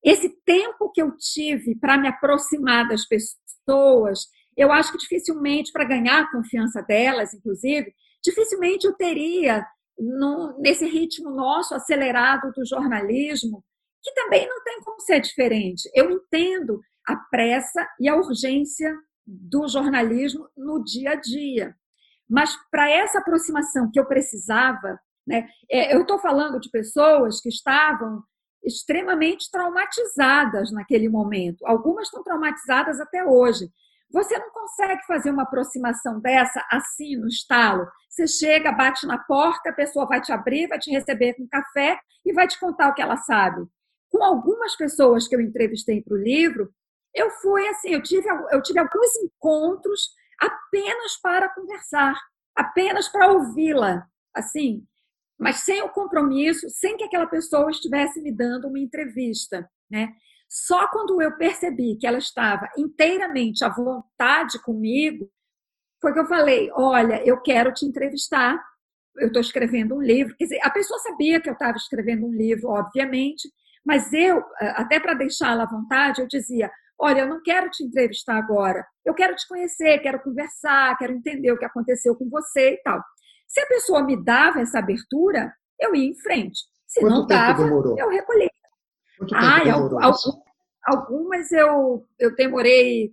Esse 0.03 0.29
tempo 0.45 0.91
que 0.93 1.01
eu 1.01 1.15
tive 1.17 1.75
para 1.79 1.97
me 1.97 2.07
aproximar 2.07 2.87
das 2.87 3.07
pessoas 3.07 4.27
eu 4.55 4.71
acho 4.71 4.91
que 4.91 4.97
dificilmente, 4.97 5.71
para 5.71 5.83
ganhar 5.83 6.21
a 6.21 6.31
confiança 6.31 6.81
delas, 6.81 7.33
inclusive, 7.33 7.93
dificilmente 8.23 8.87
eu 8.87 8.93
teria, 8.93 9.65
no, 9.97 10.57
nesse 10.59 10.85
ritmo 10.85 11.29
nosso 11.29 11.75
acelerado 11.75 12.51
do 12.53 12.65
jornalismo, 12.65 13.63
que 14.01 14.13
também 14.13 14.47
não 14.47 14.63
tem 14.63 14.81
como 14.81 14.99
ser 15.01 15.19
diferente. 15.19 15.89
Eu 15.93 16.09
entendo 16.09 16.79
a 17.07 17.15
pressa 17.15 17.87
e 17.99 18.07
a 18.07 18.15
urgência 18.15 18.95
do 19.25 19.67
jornalismo 19.67 20.47
no 20.55 20.83
dia 20.83 21.11
a 21.11 21.15
dia. 21.15 21.75
Mas 22.29 22.55
para 22.71 22.89
essa 22.89 23.19
aproximação 23.19 23.89
que 23.91 23.99
eu 23.99 24.05
precisava, 24.05 24.99
né, 25.27 25.47
é, 25.69 25.95
eu 25.95 26.01
estou 26.01 26.19
falando 26.19 26.59
de 26.59 26.69
pessoas 26.69 27.39
que 27.41 27.49
estavam 27.49 28.23
extremamente 28.63 29.49
traumatizadas 29.51 30.71
naquele 30.71 31.07
momento. 31.07 31.65
Algumas 31.65 32.07
estão 32.07 32.23
traumatizadas 32.23 32.99
até 32.99 33.23
hoje. 33.23 33.69
Você 34.11 34.37
não 34.37 34.49
consegue 34.51 35.05
fazer 35.05 35.31
uma 35.31 35.43
aproximação 35.43 36.19
dessa 36.19 36.65
assim 36.71 37.15
no 37.15 37.27
estalo. 37.27 37.87
Você 38.09 38.27
chega, 38.27 38.71
bate 38.71 39.05
na 39.05 39.17
porta, 39.19 39.69
a 39.69 39.73
pessoa 39.73 40.07
vai 40.07 40.21
te 40.21 40.31
abrir, 40.31 40.67
vai 40.67 40.79
te 40.79 40.89
receber 40.89 41.33
com 41.35 41.47
café 41.47 41.99
e 42.25 42.33
vai 42.33 42.47
te 42.47 42.59
contar 42.59 42.89
o 42.89 42.93
que 42.93 43.01
ela 43.01 43.17
sabe. 43.17 43.65
Com 44.09 44.23
algumas 44.23 44.75
pessoas 44.75 45.27
que 45.27 45.35
eu 45.35 45.41
entrevistei 45.41 46.01
para 46.01 46.15
o 46.15 46.21
livro, 46.21 46.71
eu 47.15 47.31
fui 47.31 47.67
assim, 47.69 47.89
eu 47.89 48.03
tive, 48.03 48.27
eu 48.51 48.61
tive 48.61 48.79
alguns 48.79 49.15
encontros 49.23 50.09
apenas 50.39 51.17
para 51.21 51.49
conversar, 51.49 52.13
apenas 52.55 53.07
para 53.07 53.31
ouvi-la, 53.31 54.05
assim, 54.33 54.85
mas 55.39 55.57
sem 55.57 55.81
o 55.81 55.89
compromisso, 55.89 56.69
sem 56.69 56.97
que 56.97 57.05
aquela 57.05 57.27
pessoa 57.27 57.71
estivesse 57.71 58.21
me 58.21 58.31
dando 58.31 58.67
uma 58.67 58.79
entrevista, 58.79 59.69
né? 59.89 60.13
Só 60.49 60.87
quando 60.89 61.21
eu 61.21 61.35
percebi 61.37 61.97
que 61.97 62.05
ela 62.05 62.17
estava 62.17 62.69
inteiramente 62.77 63.63
à 63.65 63.69
vontade 63.69 64.61
comigo, 64.61 65.29
foi 66.01 66.13
que 66.13 66.19
eu 66.19 66.27
falei: 66.27 66.69
Olha, 66.73 67.21
eu 67.25 67.41
quero 67.41 67.73
te 67.73 67.85
entrevistar. 67.85 68.63
Eu 69.17 69.27
estou 69.27 69.41
escrevendo 69.41 69.95
um 69.95 70.01
livro. 70.01 70.35
Quer 70.37 70.45
dizer, 70.45 70.59
a 70.61 70.69
pessoa 70.69 70.99
sabia 70.99 71.41
que 71.41 71.49
eu 71.49 71.53
estava 71.53 71.77
escrevendo 71.77 72.25
um 72.25 72.33
livro, 72.33 72.69
obviamente, 72.69 73.49
mas 73.85 74.11
eu, 74.13 74.43
até 74.59 74.99
para 74.99 75.13
deixá-la 75.13 75.63
à 75.63 75.69
vontade, 75.69 76.21
eu 76.21 76.27
dizia: 76.27 76.71
Olha, 76.99 77.21
eu 77.21 77.27
não 77.27 77.41
quero 77.41 77.69
te 77.69 77.83
entrevistar 77.83 78.37
agora. 78.37 78.85
Eu 79.03 79.13
quero 79.13 79.35
te 79.35 79.47
conhecer, 79.47 79.99
quero 79.99 80.21
conversar, 80.21 80.97
quero 80.97 81.13
entender 81.13 81.51
o 81.51 81.57
que 81.57 81.65
aconteceu 81.65 82.15
com 82.15 82.29
você 82.29 82.73
e 82.73 82.77
tal. 82.83 83.01
Se 83.47 83.59
a 83.61 83.67
pessoa 83.67 84.03
me 84.03 84.21
dava 84.23 84.61
essa 84.61 84.79
abertura, 84.79 85.53
eu 85.79 85.93
ia 85.93 86.09
em 86.09 86.15
frente. 86.15 86.59
Se 86.87 87.01
Quanto 87.01 87.11
não 87.13 87.27
dava, 87.27 87.63
demorou? 87.63 87.95
eu 87.97 88.09
recolhia. 88.09 88.49
Quanto 89.17 89.33
tempo 89.33 89.63
demorou 89.63 90.45
algumas 90.85 91.51
eu, 91.51 92.05
eu 92.19 92.35
demorei 92.35 93.11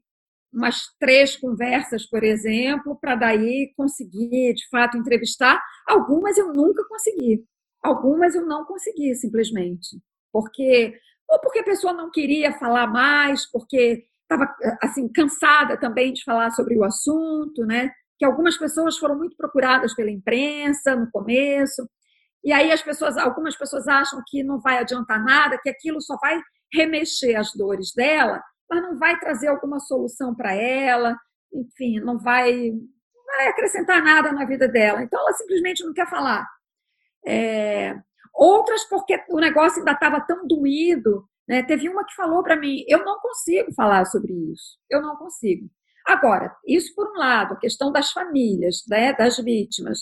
umas 0.52 0.94
três 1.00 1.36
conversas, 1.36 2.06
por 2.06 2.22
exemplo, 2.22 2.96
para 3.00 3.14
daí 3.14 3.72
conseguir, 3.74 4.52
de 4.54 4.68
fato, 4.68 4.98
entrevistar. 4.98 5.60
Algumas 5.88 6.36
eu 6.36 6.52
nunca 6.52 6.84
consegui. 6.86 7.42
Algumas 7.82 8.34
eu 8.34 8.44
não 8.46 8.64
consegui, 8.66 9.14
simplesmente. 9.14 9.98
Porque 10.30 10.94
ou 11.32 11.40
porque 11.40 11.60
a 11.60 11.64
pessoa 11.64 11.94
não 11.94 12.10
queria 12.10 12.52
falar 12.58 12.86
mais, 12.86 13.50
porque 13.50 14.04
estava 14.20 14.54
assim 14.82 15.10
cansada 15.10 15.78
também 15.78 16.12
de 16.12 16.22
falar 16.22 16.50
sobre 16.50 16.76
o 16.76 16.84
assunto, 16.84 17.64
né? 17.64 17.90
Que 18.18 18.24
algumas 18.26 18.58
pessoas 18.58 18.98
foram 18.98 19.16
muito 19.16 19.34
procuradas 19.34 19.94
pela 19.94 20.10
imprensa 20.10 20.94
no 20.94 21.10
começo, 21.10 21.88
e 22.44 22.52
aí 22.52 22.70
as 22.70 22.82
pessoas, 22.82 23.16
algumas 23.16 23.56
pessoas 23.56 23.88
acham 23.88 24.22
que 24.26 24.42
não 24.42 24.60
vai 24.60 24.78
adiantar 24.78 25.24
nada, 25.24 25.58
que 25.62 25.70
aquilo 25.70 26.02
só 26.02 26.16
vai 26.20 26.38
remexer 26.70 27.38
as 27.38 27.52
dores 27.54 27.94
dela, 27.94 28.42
mas 28.68 28.82
não 28.82 28.98
vai 28.98 29.18
trazer 29.18 29.48
alguma 29.48 29.80
solução 29.80 30.34
para 30.34 30.52
ela, 30.52 31.16
enfim, 31.54 31.98
não 32.00 32.18
vai, 32.18 32.70
não 32.72 33.24
vai 33.36 33.46
acrescentar 33.48 34.02
nada 34.02 34.32
na 34.32 34.44
vida 34.44 34.68
dela. 34.68 35.02
Então 35.02 35.18
ela 35.18 35.32
simplesmente 35.32 35.82
não 35.82 35.94
quer 35.94 36.08
falar. 36.10 36.46
É, 37.26 37.94
outras 38.34 38.84
porque 38.84 39.22
o 39.28 39.38
negócio 39.38 39.78
ainda 39.78 39.92
estava 39.92 40.20
tão 40.20 40.46
doído. 40.46 41.28
Né? 41.46 41.62
Teve 41.62 41.88
uma 41.88 42.04
que 42.04 42.14
falou 42.14 42.42
para 42.42 42.56
mim: 42.56 42.84
eu 42.88 43.04
não 43.04 43.18
consigo 43.20 43.72
falar 43.74 44.04
sobre 44.06 44.32
isso, 44.32 44.78
eu 44.90 45.02
não 45.02 45.16
consigo. 45.16 45.68
Agora, 46.06 46.56
isso 46.66 46.94
por 46.94 47.08
um 47.10 47.18
lado, 47.18 47.54
a 47.54 47.58
questão 47.58 47.92
das 47.92 48.10
famílias, 48.10 48.82
né, 48.88 49.12
das 49.12 49.36
vítimas. 49.38 50.00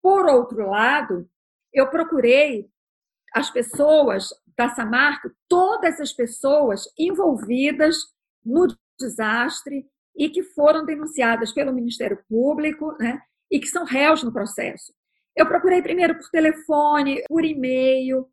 Por 0.00 0.26
outro 0.26 0.68
lado, 0.68 1.28
eu 1.72 1.90
procurei 1.90 2.68
as 3.34 3.50
pessoas 3.50 4.28
da 4.56 4.68
Samarco, 4.68 5.30
todas 5.48 6.00
as 6.00 6.12
pessoas 6.12 6.84
envolvidas 6.96 7.96
no 8.44 8.68
desastre 8.98 9.84
e 10.16 10.28
que 10.28 10.42
foram 10.42 10.84
denunciadas 10.84 11.52
pelo 11.52 11.72
Ministério 11.72 12.22
Público 12.28 12.96
né, 13.00 13.20
e 13.50 13.58
que 13.58 13.66
são 13.66 13.84
réus 13.84 14.22
no 14.22 14.32
processo. 14.32 14.92
Eu 15.36 15.46
procurei 15.46 15.82
primeiro 15.82 16.16
por 16.16 16.28
telefone, 16.30 17.22
por 17.28 17.44
e-mail, 17.44 18.26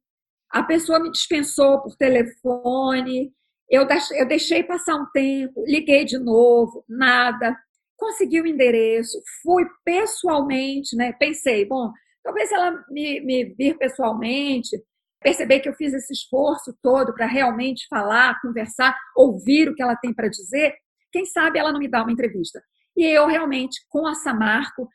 a 0.51 0.63
pessoa 0.63 0.99
me 0.99 1.09
dispensou 1.09 1.81
por 1.81 1.95
telefone, 1.95 3.33
eu 3.69 3.87
deixei 4.27 4.63
passar 4.63 4.95
um 4.95 5.09
tempo, 5.13 5.63
liguei 5.65 6.03
de 6.03 6.19
novo, 6.19 6.83
nada. 6.89 7.57
Consegui 7.95 8.41
o 8.41 8.47
endereço, 8.47 9.17
fui 9.41 9.63
pessoalmente, 9.85 10.93
né? 10.95 11.13
Pensei, 11.13 11.65
bom, 11.65 11.89
talvez 12.21 12.51
ela 12.51 12.83
me, 12.89 13.21
me 13.21 13.45
vir 13.53 13.77
pessoalmente, 13.77 14.77
perceber 15.21 15.61
que 15.61 15.69
eu 15.69 15.73
fiz 15.73 15.93
esse 15.93 16.11
esforço 16.11 16.75
todo 16.81 17.13
para 17.13 17.27
realmente 17.27 17.87
falar, 17.87 18.41
conversar, 18.41 18.93
ouvir 19.15 19.69
o 19.69 19.75
que 19.75 19.81
ela 19.81 19.95
tem 19.95 20.13
para 20.13 20.27
dizer, 20.27 20.73
quem 21.11 21.25
sabe 21.25 21.57
ela 21.57 21.71
não 21.71 21.79
me 21.79 21.89
dá 21.89 22.03
uma 22.03 22.11
entrevista. 22.11 22.61
E 22.97 23.05
eu 23.05 23.25
realmente, 23.25 23.79
com 23.89 24.05
a 24.05 24.15
Samarco, 24.15 24.89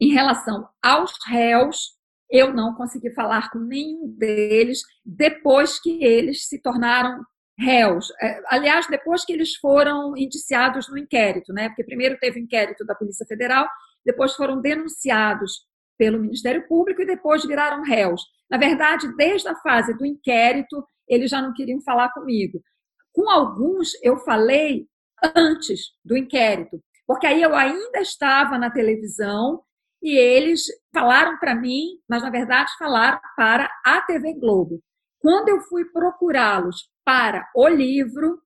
em 0.00 0.12
relação 0.12 0.68
aos 0.82 1.12
réus, 1.26 1.94
eu 2.30 2.52
não 2.52 2.74
consegui 2.74 3.10
falar 3.12 3.50
com 3.50 3.58
nenhum 3.58 4.08
deles 4.16 4.80
depois 5.04 5.80
que 5.80 6.02
eles 6.02 6.48
se 6.48 6.60
tornaram 6.60 7.22
réus. 7.58 8.10
É, 8.20 8.40
aliás, 8.48 8.86
depois 8.88 9.24
que 9.24 9.32
eles 9.32 9.54
foram 9.56 10.16
indiciados 10.16 10.88
no 10.88 10.98
inquérito, 10.98 11.52
né? 11.52 11.68
Porque 11.68 11.84
primeiro 11.84 12.18
teve 12.18 12.40
o 12.40 12.42
inquérito 12.42 12.84
da 12.84 12.94
Polícia 12.94 13.26
Federal, 13.26 13.68
depois 14.04 14.34
foram 14.34 14.60
denunciados 14.60 15.64
pelo 15.96 16.18
Ministério 16.18 16.66
Público 16.66 17.02
e 17.02 17.06
depois 17.06 17.44
viraram 17.44 17.82
réus. 17.84 18.22
Na 18.50 18.58
verdade, 18.58 19.14
desde 19.16 19.48
a 19.48 19.56
fase 19.56 19.96
do 19.96 20.04
inquérito, 20.04 20.84
eles 21.08 21.30
já 21.30 21.40
não 21.40 21.52
queriam 21.52 21.80
falar 21.82 22.10
comigo. 22.12 22.60
Com 23.12 23.30
alguns, 23.30 23.90
eu 24.02 24.16
falei 24.18 24.86
antes 25.36 25.92
do 26.04 26.16
inquérito, 26.16 26.82
porque 27.06 27.26
aí 27.26 27.40
eu 27.40 27.54
ainda 27.54 28.00
estava 28.00 28.58
na 28.58 28.70
televisão 28.70 29.62
e 30.04 30.18
eles 30.18 30.66
falaram 30.92 31.38
para 31.38 31.54
mim, 31.54 31.98
mas 32.06 32.22
na 32.22 32.28
verdade 32.28 32.70
falaram 32.78 33.18
para 33.34 33.70
a 33.82 34.02
TV 34.02 34.34
Globo. 34.34 34.82
Quando 35.18 35.48
eu 35.48 35.62
fui 35.62 35.86
procurá-los 35.86 36.90
para 37.02 37.48
o 37.56 37.66
livro, 37.66 38.38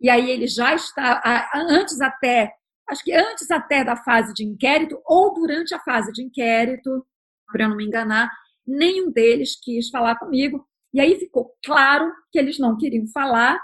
e 0.00 0.08
aí 0.08 0.30
ele 0.30 0.46
já 0.46 0.72
está, 0.72 1.50
antes 1.52 2.00
até, 2.00 2.54
acho 2.88 3.02
que 3.02 3.12
antes 3.12 3.50
até 3.50 3.82
da 3.82 3.96
fase 3.96 4.32
de 4.34 4.44
inquérito, 4.44 4.96
ou 5.04 5.34
durante 5.34 5.74
a 5.74 5.80
fase 5.80 6.12
de 6.12 6.22
inquérito, 6.22 7.04
para 7.50 7.66
não 7.66 7.76
me 7.76 7.84
enganar, 7.84 8.30
nenhum 8.64 9.10
deles 9.10 9.58
quis 9.60 9.90
falar 9.90 10.16
comigo. 10.16 10.64
E 10.92 11.00
aí 11.00 11.18
ficou 11.18 11.56
claro 11.64 12.08
que 12.30 12.38
eles 12.38 12.56
não 12.56 12.76
queriam 12.76 13.08
falar. 13.08 13.60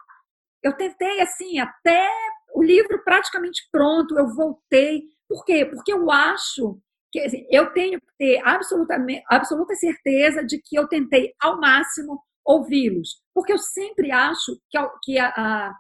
Eu 0.64 0.72
tentei, 0.76 1.20
assim, 1.20 1.60
até 1.60 2.10
o 2.56 2.60
livro 2.60 3.04
praticamente 3.04 3.68
pronto, 3.70 4.18
eu 4.18 4.34
voltei. 4.34 5.04
Por 5.28 5.44
quê? 5.44 5.64
Porque 5.64 5.92
eu 5.92 6.10
acho 6.10 6.80
que 7.10 7.20
assim, 7.20 7.46
eu 7.50 7.72
tenho 7.72 8.00
que 8.00 8.06
ter 8.18 8.40
absolutamente, 8.44 9.22
absoluta 9.28 9.74
certeza 9.74 10.44
de 10.44 10.60
que 10.62 10.76
eu 10.76 10.88
tentei 10.88 11.32
ao 11.40 11.58
máximo 11.60 12.22
ouvi-los. 12.44 13.20
Porque 13.34 13.52
eu 13.52 13.58
sempre 13.58 14.10
acho 14.10 14.56
que, 14.70 14.78
que 15.02 15.18
a, 15.18 15.28
a, 15.28 15.74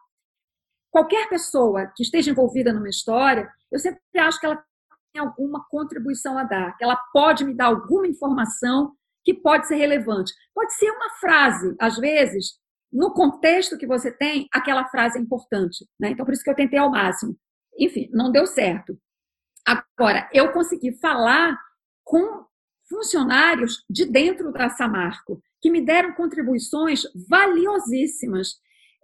qualquer 0.90 1.28
pessoa 1.28 1.90
que 1.96 2.02
esteja 2.02 2.30
envolvida 2.30 2.72
numa 2.72 2.88
história, 2.88 3.48
eu 3.70 3.78
sempre 3.78 4.00
acho 4.18 4.40
que 4.40 4.46
ela 4.46 4.62
tem 5.12 5.22
alguma 5.22 5.64
contribuição 5.68 6.38
a 6.38 6.44
dar, 6.44 6.76
que 6.76 6.84
ela 6.84 6.96
pode 7.12 7.44
me 7.44 7.54
dar 7.54 7.66
alguma 7.66 8.06
informação 8.06 8.92
que 9.24 9.34
pode 9.34 9.66
ser 9.66 9.76
relevante. 9.76 10.32
Pode 10.54 10.72
ser 10.74 10.90
uma 10.90 11.10
frase, 11.20 11.74
às 11.78 11.96
vezes, 11.96 12.58
no 12.92 13.12
contexto 13.12 13.76
que 13.76 13.86
você 13.86 14.10
tem, 14.10 14.48
aquela 14.52 14.88
frase 14.88 15.18
é 15.18 15.20
importante. 15.20 15.86
Né? 15.98 16.10
Então, 16.10 16.24
por 16.24 16.32
isso 16.32 16.42
que 16.42 16.50
eu 16.50 16.54
tentei 16.54 16.78
ao 16.78 16.90
máximo. 16.90 17.36
Enfim, 17.78 18.08
não 18.12 18.32
deu 18.32 18.46
certo. 18.46 18.98
Agora, 19.66 20.28
eu 20.32 20.52
consegui 20.52 20.92
falar 20.98 21.58
com 22.04 22.44
funcionários 22.88 23.84
de 23.88 24.04
dentro 24.04 24.52
da 24.52 24.68
Samarco, 24.68 25.40
que 25.60 25.70
me 25.70 25.80
deram 25.80 26.12
contribuições 26.14 27.02
valiosíssimas. 27.28 28.54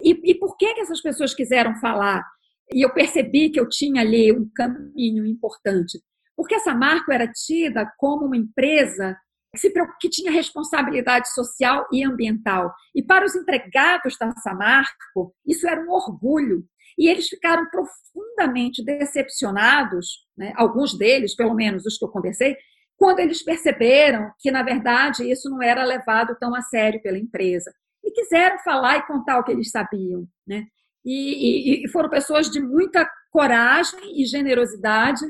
E, 0.03 0.33
e 0.33 0.35
por 0.35 0.57
que, 0.57 0.75
que 0.75 0.81
essas 0.81 1.01
pessoas 1.01 1.35
quiseram 1.35 1.77
falar? 1.77 2.25
E 2.73 2.85
eu 2.85 2.93
percebi 2.93 3.51
que 3.51 3.61
eu 3.61 3.69
tinha 3.69 4.03
ali 4.03 4.33
um 4.33 4.51
caminho 4.55 5.25
importante. 5.25 6.01
Porque 6.37 6.55
a 6.55 6.61
Samarco 6.61 7.13
era 7.13 7.31
tida 7.31 7.91
como 7.97 8.27
uma 8.27 8.37
empresa 8.37 9.17
que 10.01 10.09
tinha 10.09 10.31
responsabilidade 10.31 11.33
social 11.33 11.87
e 11.93 12.05
ambiental. 12.05 12.73
E 12.95 13.03
para 13.03 13.25
os 13.25 13.35
empregados 13.35 14.17
da 14.19 14.31
Samarco, 14.37 15.35
isso 15.47 15.67
era 15.67 15.81
um 15.81 15.91
orgulho. 15.91 16.65
E 16.99 17.09
eles 17.09 17.29
ficaram 17.29 17.67
profundamente 17.71 18.83
decepcionados, 18.83 20.27
né, 20.37 20.53
alguns 20.57 20.97
deles, 20.97 21.35
pelo 21.35 21.55
menos 21.55 21.85
os 21.85 21.99
que 21.99 22.05
eu 22.05 22.09
conversei, 22.09 22.57
quando 22.97 23.21
eles 23.21 23.43
perceberam 23.43 24.31
que, 24.39 24.51
na 24.51 24.63
verdade, 24.63 25.31
isso 25.31 25.51
não 25.51 25.63
era 25.63 25.85
levado 25.85 26.37
tão 26.41 26.55
a 26.55 26.63
sério 26.63 27.03
pela 27.03 27.19
empresa. 27.19 27.71
E 28.03 28.11
quiseram 28.11 28.59
falar 28.61 28.99
e 28.99 29.07
contar 29.07 29.39
o 29.39 29.45
que 29.45 29.53
eles 29.53 29.71
sabiam. 29.71 30.27
Né? 30.47 30.65
E, 31.05 31.83
e, 31.83 31.85
e 31.85 31.89
foram 31.89 32.09
pessoas 32.09 32.51
de 32.51 32.61
muita 32.61 33.09
coragem 33.31 34.21
e 34.21 34.25
generosidade 34.25 35.27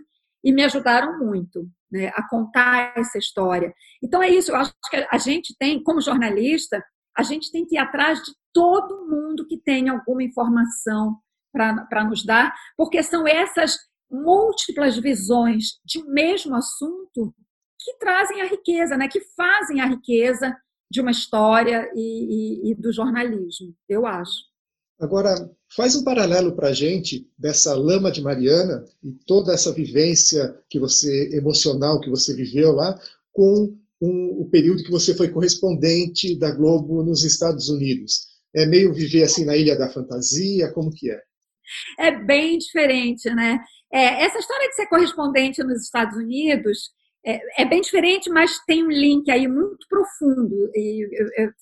e 0.47 0.53
me 0.53 0.63
ajudaram 0.63 1.19
muito 1.19 1.69
né, 1.91 2.07
a 2.15 2.29
contar 2.29 2.93
essa 2.97 3.19
história. 3.19 3.75
Então 4.01 4.23
é 4.23 4.29
isso, 4.29 4.53
eu 4.53 4.57
acho 4.57 4.73
que 4.89 5.05
a 5.11 5.19
gente 5.19 5.57
tem, 5.59 5.83
como 5.83 6.01
jornalista, 6.01 6.81
a 7.19 7.25
gente 7.25 7.51
tem 7.51 7.67
que 7.67 7.75
ir 7.75 7.79
atrás 7.79 8.23
de 8.23 8.33
todo 8.55 9.09
mundo 9.09 9.45
que 9.49 9.59
tem 9.59 9.89
alguma 9.89 10.23
informação 10.23 11.19
para 11.53 12.05
nos 12.05 12.25
dar, 12.25 12.55
porque 12.77 13.03
são 13.03 13.27
essas 13.27 13.77
múltiplas 14.09 14.97
visões 14.97 15.81
de 15.85 15.99
um 16.01 16.07
mesmo 16.13 16.55
assunto 16.55 17.35
que 17.81 17.99
trazem 17.99 18.41
a 18.41 18.47
riqueza, 18.47 18.97
né, 18.97 19.09
que 19.09 19.21
fazem 19.37 19.81
a 19.81 19.87
riqueza 19.87 20.57
de 20.89 21.01
uma 21.01 21.11
história 21.11 21.91
e, 21.93 22.69
e, 22.69 22.71
e 22.71 22.75
do 22.77 22.93
jornalismo, 22.93 23.75
eu 23.89 24.07
acho. 24.07 24.45
Agora, 24.99 25.35
faz 25.75 25.95
um 25.95 26.03
paralelo 26.03 26.57
para 26.57 26.69
a 26.69 26.73
gente 26.73 27.29
dessa 27.39 27.75
lama 27.75 28.11
de 28.11 28.23
Mariana 28.23 28.83
e 29.05 29.13
toda 29.27 29.53
essa 29.53 29.73
vivência 29.73 30.59
que 30.71 30.79
você 30.79 31.37
emocional 31.37 32.01
que 32.01 32.09
você 32.09 32.35
viveu 32.35 32.73
lá 32.73 32.99
com 33.31 33.77
um, 34.01 34.41
o 34.41 34.49
período 34.51 34.83
que 34.83 34.91
você 34.91 35.15
foi 35.15 35.29
correspondente 35.29 36.39
da 36.39 36.51
Globo 36.51 37.03
nos 37.03 37.25
Estados 37.25 37.69
Unidos. 37.69 38.27
É 38.55 38.65
meio 38.65 38.93
viver 38.95 39.25
assim 39.25 39.45
na 39.45 39.55
Ilha 39.55 39.77
da 39.77 39.91
Fantasia, 39.91 40.73
como 40.73 40.91
que 40.91 41.11
é? 41.11 41.21
É 41.99 42.11
bem 42.11 42.57
diferente, 42.57 43.29
né? 43.35 43.59
É, 43.93 44.25
essa 44.25 44.39
história 44.39 44.69
de 44.69 44.77
ser 44.77 44.87
correspondente 44.87 45.63
nos 45.63 45.83
Estados 45.83 46.17
Unidos 46.17 46.91
é, 47.25 47.63
é, 47.63 47.65
bem 47.67 47.83
diferente, 47.83 48.31
mas 48.31 48.59
tem 48.67 48.83
um 48.83 48.91
link 48.91 49.31
aí 49.31 49.47
muito 49.47 49.87
profundo 49.91 50.71
e 50.75 51.07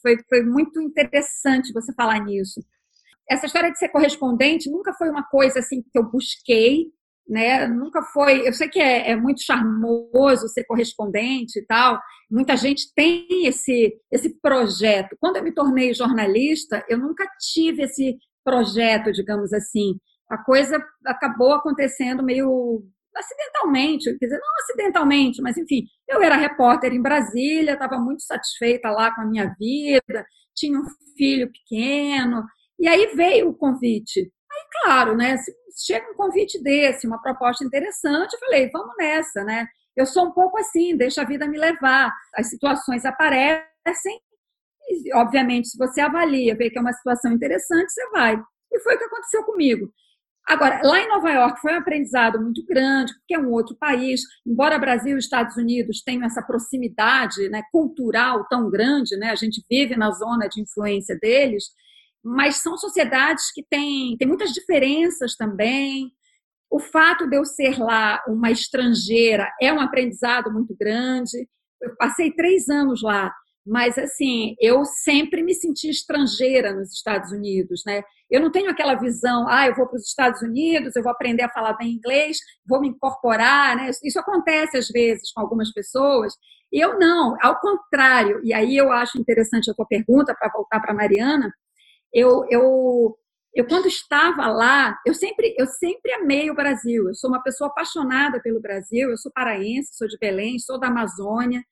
foi, 0.00 0.18
foi 0.28 0.42
muito 0.42 0.80
interessante 0.80 1.72
você 1.72 1.92
falar 1.94 2.24
nisso 2.24 2.60
essa 3.28 3.46
história 3.46 3.70
de 3.70 3.78
ser 3.78 3.88
correspondente 3.88 4.70
nunca 4.70 4.92
foi 4.92 5.08
uma 5.08 5.22
coisa 5.24 5.58
assim 5.60 5.82
que 5.82 5.98
eu 5.98 6.10
busquei, 6.10 6.86
né? 7.28 7.66
Nunca 7.66 8.02
foi. 8.02 8.46
Eu 8.46 8.52
sei 8.52 8.68
que 8.68 8.78
é, 8.78 9.10
é, 9.10 9.16
muito 9.16 9.42
charmoso 9.42 10.48
ser 10.48 10.64
correspondente 10.64 11.58
e 11.58 11.66
tal. 11.66 11.98
Muita 12.30 12.56
gente 12.56 12.92
tem 12.94 13.26
esse 13.46 13.94
esse 14.10 14.38
projeto. 14.40 15.16
Quando 15.20 15.36
eu 15.36 15.42
me 15.42 15.52
tornei 15.54 15.94
jornalista, 15.94 16.84
eu 16.88 16.98
nunca 16.98 17.26
tive 17.52 17.82
esse 17.84 18.16
projeto, 18.44 19.12
digamos 19.12 19.52
assim. 19.52 19.98
A 20.28 20.38
coisa 20.38 20.82
acabou 21.06 21.52
acontecendo 21.52 22.22
meio 22.22 22.82
acidentalmente, 23.16 24.16
quer 24.18 24.26
dizer, 24.26 24.38
não 24.38 24.56
acidentalmente, 24.62 25.40
mas 25.40 25.56
enfim, 25.56 25.84
eu 26.08 26.20
era 26.20 26.36
repórter 26.36 26.92
em 26.92 27.00
Brasília, 27.00 27.74
estava 27.74 27.96
muito 27.98 28.22
satisfeita 28.22 28.90
lá 28.90 29.14
com 29.14 29.20
a 29.20 29.26
minha 29.26 29.54
vida, 29.58 30.26
tinha 30.54 30.78
um 30.78 30.84
filho 31.16 31.50
pequeno, 31.52 32.44
e 32.84 32.88
aí 32.88 33.16
veio 33.16 33.48
o 33.48 33.54
convite. 33.54 34.20
Aí, 34.20 34.82
claro, 34.82 35.16
né? 35.16 35.36
Chega 35.86 36.10
um 36.10 36.14
convite 36.14 36.62
desse, 36.62 37.06
uma 37.06 37.20
proposta 37.20 37.64
interessante, 37.64 38.34
eu 38.34 38.38
falei, 38.40 38.68
vamos 38.70 38.94
nessa, 38.98 39.42
né? 39.42 39.66
Eu 39.96 40.04
sou 40.04 40.26
um 40.26 40.32
pouco 40.32 40.58
assim, 40.58 40.94
deixa 40.94 41.22
a 41.22 41.24
vida 41.24 41.48
me 41.48 41.58
levar. 41.58 42.12
As 42.34 42.50
situações 42.50 43.06
aparecem, 43.06 44.20
e, 44.86 45.14
obviamente, 45.14 45.68
se 45.68 45.78
você 45.78 46.02
avalia, 46.02 46.54
vê 46.54 46.68
que 46.68 46.76
é 46.76 46.80
uma 46.82 46.92
situação 46.92 47.32
interessante, 47.32 47.90
você 47.90 48.10
vai. 48.10 48.38
E 48.70 48.80
foi 48.80 48.96
o 48.96 48.98
que 48.98 49.04
aconteceu 49.04 49.44
comigo. 49.44 49.90
Agora, 50.46 50.82
lá 50.84 51.00
em 51.00 51.08
Nova 51.08 51.30
York 51.30 51.62
foi 51.62 51.72
um 51.72 51.78
aprendizado 51.78 52.38
muito 52.38 52.62
grande, 52.66 53.14
porque 53.14 53.34
é 53.34 53.38
um 53.38 53.50
outro 53.50 53.74
país. 53.76 54.20
Embora 54.46 54.78
Brasil 54.78 55.16
e 55.16 55.18
Estados 55.18 55.56
Unidos 55.56 56.02
tenham 56.02 56.26
essa 56.26 56.42
proximidade 56.42 57.48
né, 57.48 57.62
cultural 57.72 58.46
tão 58.46 58.68
grande, 58.68 59.16
né, 59.16 59.30
a 59.30 59.36
gente 59.36 59.64
vive 59.70 59.96
na 59.96 60.10
zona 60.10 60.48
de 60.48 60.60
influência 60.60 61.18
deles, 61.18 61.64
mas 62.24 62.56
são 62.56 62.78
sociedades 62.78 63.52
que 63.52 63.62
têm, 63.62 64.16
têm 64.16 64.26
muitas 64.26 64.50
diferenças 64.50 65.36
também. 65.36 66.10
O 66.70 66.80
fato 66.80 67.28
de 67.28 67.36
eu 67.36 67.44
ser 67.44 67.78
lá 67.78 68.22
uma 68.26 68.50
estrangeira 68.50 69.46
é 69.60 69.70
um 69.70 69.80
aprendizado 69.80 70.50
muito 70.50 70.74
grande. 70.74 71.46
Eu 71.82 71.94
passei 71.96 72.32
três 72.32 72.68
anos 72.70 73.02
lá, 73.02 73.30
mas 73.66 73.98
assim, 73.98 74.54
eu 74.58 74.86
sempre 74.86 75.42
me 75.42 75.54
senti 75.54 75.90
estrangeira 75.90 76.72
nos 76.72 76.94
Estados 76.94 77.30
Unidos, 77.30 77.82
né? 77.86 78.02
Eu 78.30 78.40
não 78.40 78.50
tenho 78.50 78.70
aquela 78.70 78.94
visão, 78.94 79.46
ah, 79.46 79.66
eu 79.66 79.74
vou 79.74 79.86
para 79.86 79.96
os 79.96 80.08
Estados 80.08 80.40
Unidos, 80.40 80.96
eu 80.96 81.02
vou 81.02 81.12
aprender 81.12 81.42
a 81.42 81.50
falar 81.50 81.74
bem 81.74 81.92
inglês, 81.92 82.38
vou 82.66 82.80
me 82.80 82.88
incorporar, 82.88 83.76
né? 83.76 83.90
Isso 84.02 84.18
acontece 84.18 84.78
às 84.78 84.88
vezes 84.88 85.30
com 85.30 85.42
algumas 85.42 85.70
pessoas. 85.72 86.34
Eu 86.72 86.98
não, 86.98 87.36
ao 87.42 87.60
contrário. 87.60 88.40
E 88.42 88.52
aí 88.54 88.76
eu 88.76 88.90
acho 88.90 89.20
interessante 89.20 89.70
a 89.70 89.74
tua 89.74 89.86
pergunta 89.86 90.34
para 90.34 90.50
voltar 90.50 90.80
para 90.80 90.94
Mariana 90.94 91.52
eu, 92.14 92.46
eu, 92.48 93.18
eu 93.52 93.66
quando 93.66 93.86
estava 93.86 94.46
lá, 94.46 94.96
eu 95.04 95.12
sempre, 95.12 95.54
eu 95.58 95.66
sempre 95.66 96.12
amei 96.12 96.48
o 96.50 96.54
Brasil. 96.54 97.08
Eu 97.08 97.14
sou 97.14 97.28
uma 97.28 97.42
pessoa 97.42 97.68
apaixonada 97.68 98.40
pelo 98.40 98.60
Brasil. 98.60 99.10
Eu 99.10 99.16
sou 99.18 99.32
paraense, 99.32 99.96
sou 99.96 100.06
de 100.06 100.16
Belém, 100.18 100.58
sou 100.60 100.78
da 100.78 100.86
Amazônia. 100.86 101.62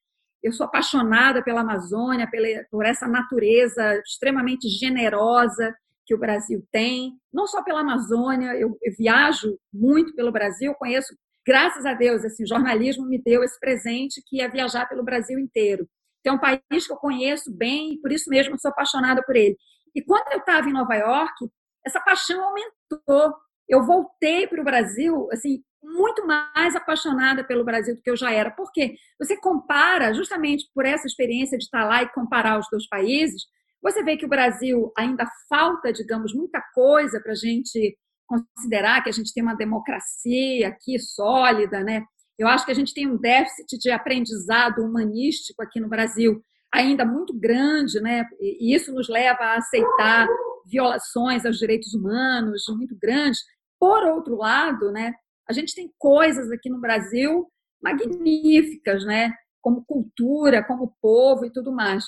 Eu 0.43 0.53
sou 0.53 0.67
apaixonada 0.67 1.43
pela 1.45 1.61
Amazônia, 1.61 2.29
pela, 2.29 2.65
por 2.69 2.85
essa 2.85 3.07
natureza 3.07 3.97
extremamente 4.05 4.69
generosa 4.69 5.73
que 6.05 6.15
o 6.15 6.19
Brasil 6.19 6.67
tem. 6.73 7.13
Não 7.33 7.47
só 7.47 7.63
pela 7.63 7.81
Amazônia, 7.81 8.57
eu, 8.57 8.77
eu 8.83 8.93
viajo 8.99 9.57
muito 9.73 10.13
pelo 10.17 10.33
Brasil, 10.33 10.75
conheço, 10.75 11.15
graças 11.47 11.87
a 11.87 11.95
Deus, 11.95 12.25
assim, 12.25 12.43
o 12.43 12.49
jornalismo 12.49 13.07
me 13.07 13.23
deu 13.23 13.45
esse 13.45 13.59
presente 13.61 14.21
que 14.27 14.41
é 14.41 14.49
viajar 14.49 14.89
pelo 14.89 15.05
Brasil 15.05 15.39
inteiro. 15.39 15.87
Então, 16.21 16.35
é 16.35 16.37
um 16.37 16.41
país 16.41 16.87
que 16.87 16.93
eu 16.93 16.97
conheço 16.97 17.53
bem 17.53 17.95
e 17.95 18.01
por 18.01 18.11
isso 18.11 18.29
mesmo 18.29 18.59
sou 18.59 18.71
apaixonada 18.71 19.23
por 19.25 19.37
ele. 19.37 19.57
E 19.95 20.03
quando 20.03 20.33
eu 20.33 20.39
estava 20.39 20.69
em 20.69 20.73
Nova 20.73 20.95
York, 20.95 21.51
essa 21.85 22.01
paixão 22.01 22.43
aumentou. 22.45 23.35
Eu 23.69 23.85
voltei 23.85 24.47
para 24.47 24.61
o 24.61 24.65
Brasil, 24.65 25.29
assim, 25.33 25.63
muito 25.83 26.27
mais 26.27 26.77
apaixonada 26.77 27.45
pelo 27.45 27.65
Brasil 27.65 27.95
do 27.95 28.03
que 28.03 28.11
eu 28.11 28.17
já 28.17 28.33
era. 28.33 28.51
Por 28.51 28.71
quê? 28.73 28.95
Você 29.19 29.37
compara, 29.37 30.13
justamente 30.15 30.69
por 30.75 30.87
essa 30.87 31.07
experiência 31.07 31.59
de 31.59 31.65
estar 31.65 31.85
lá 31.85 32.03
e 32.03 32.09
comparar 32.11 32.59
os 32.59 32.67
dois 32.71 32.89
países, 32.89 33.43
você 33.83 34.03
vê 34.03 34.17
que 34.17 34.25
o 34.25 34.29
Brasil 34.29 34.93
ainda 34.97 35.27
falta, 35.49 35.93
digamos, 35.93 36.33
muita 36.33 36.63
coisa 36.73 37.21
para 37.21 37.33
a 37.33 37.37
gente 37.37 37.97
considerar 38.27 39.03
que 39.03 39.11
a 39.11 39.13
gente 39.13 39.35
tem 39.35 39.43
uma 39.43 39.57
democracia 39.57 40.69
aqui 40.69 40.99
sólida, 40.99 41.83
né? 41.83 42.05
Eu 42.39 42.49
acho 42.49 42.65
que 42.65 42.71
a 42.71 42.75
gente 42.75 42.95
tem 42.95 43.07
um 43.07 43.17
déficit 43.17 43.79
de 43.79 43.91
aprendizado 43.91 44.85
humanístico 44.85 45.63
aqui 45.63 45.81
no 45.81 45.89
Brasil 45.89 46.43
ainda 46.73 47.05
muito 47.05 47.35
grande, 47.35 48.01
né? 48.01 48.25
E 48.41 48.75
isso 48.75 48.93
nos 48.93 49.09
leva 49.09 49.45
a 49.45 49.57
aceitar 49.57 50.27
violações 50.67 51.45
aos 51.45 51.59
direitos 51.59 51.93
humanos 51.93 52.65
muito 52.71 52.97
grandes. 52.99 53.41
Por 53.79 54.05
outro 54.05 54.37
lado, 54.37 54.91
né, 54.91 55.13
a 55.49 55.53
gente 55.53 55.75
tem 55.75 55.93
coisas 55.99 56.51
aqui 56.51 56.71
no 56.71 56.81
Brasil 56.81 57.47
magníficas, 57.83 59.05
né? 59.05 59.33
Como 59.61 59.85
cultura, 59.85 60.65
como 60.65 60.97
povo 61.01 61.45
e 61.45 61.53
tudo 61.53 61.73
mais. 61.73 62.05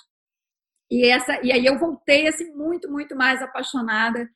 E 0.90 1.06
essa 1.06 1.40
e 1.42 1.52
aí 1.52 1.66
eu 1.66 1.78
voltei 1.78 2.28
assim 2.28 2.52
muito, 2.54 2.90
muito 2.90 3.16
mais 3.16 3.42
apaixonada 3.42 4.28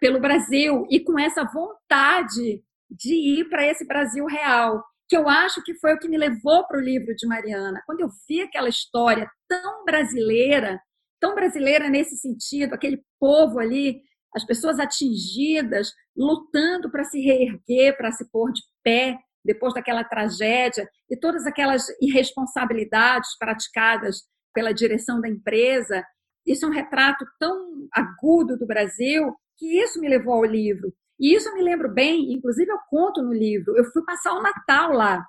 pelo 0.00 0.20
Brasil 0.20 0.86
e 0.90 1.00
com 1.00 1.18
essa 1.18 1.44
vontade 1.44 2.62
de 2.90 3.14
ir 3.14 3.48
para 3.48 3.66
esse 3.66 3.86
Brasil 3.86 4.24
real 4.26 4.84
que 5.08 5.16
eu 5.16 5.28
acho 5.28 5.62
que 5.62 5.74
foi 5.74 5.94
o 5.94 5.98
que 5.98 6.08
me 6.08 6.18
levou 6.18 6.66
para 6.66 6.78
o 6.78 6.82
livro 6.82 7.14
de 7.14 7.26
Mariana. 7.26 7.82
Quando 7.86 8.00
eu 8.00 8.08
vi 8.28 8.42
aquela 8.42 8.68
história 8.68 9.30
tão 9.48 9.84
brasileira, 9.84 10.80
tão 11.20 11.34
brasileira 11.34 11.88
nesse 11.88 12.16
sentido, 12.16 12.74
aquele 12.74 13.02
povo 13.18 13.58
ali, 13.58 14.02
as 14.34 14.44
pessoas 14.44 14.78
atingidas, 14.78 15.92
lutando 16.16 16.90
para 16.90 17.04
se 17.04 17.20
reerguer, 17.20 17.96
para 17.96 18.12
se 18.12 18.28
pôr 18.30 18.52
de 18.52 18.62
pé 18.82 19.18
depois 19.44 19.72
daquela 19.72 20.02
tragédia 20.02 20.88
e 21.08 21.16
todas 21.16 21.46
aquelas 21.46 21.86
irresponsabilidades 22.02 23.36
praticadas 23.38 24.24
pela 24.52 24.74
direção 24.74 25.20
da 25.20 25.28
empresa. 25.28 26.04
Isso 26.44 26.64
é 26.64 26.68
um 26.68 26.72
retrato 26.72 27.24
tão 27.38 27.88
agudo 27.92 28.58
do 28.58 28.66
Brasil 28.66 29.32
que 29.56 29.80
isso 29.80 30.00
me 30.00 30.08
levou 30.08 30.34
ao 30.34 30.44
livro. 30.44 30.92
E 31.18 31.34
isso 31.34 31.48
eu 31.48 31.54
me 31.54 31.62
lembro 31.62 31.92
bem, 31.92 32.32
inclusive 32.32 32.70
eu 32.70 32.78
conto 32.90 33.22
no 33.22 33.32
livro. 33.32 33.76
Eu 33.76 33.84
fui 33.86 34.04
passar 34.04 34.34
o 34.34 34.42
Natal 34.42 34.92
lá. 34.92 35.24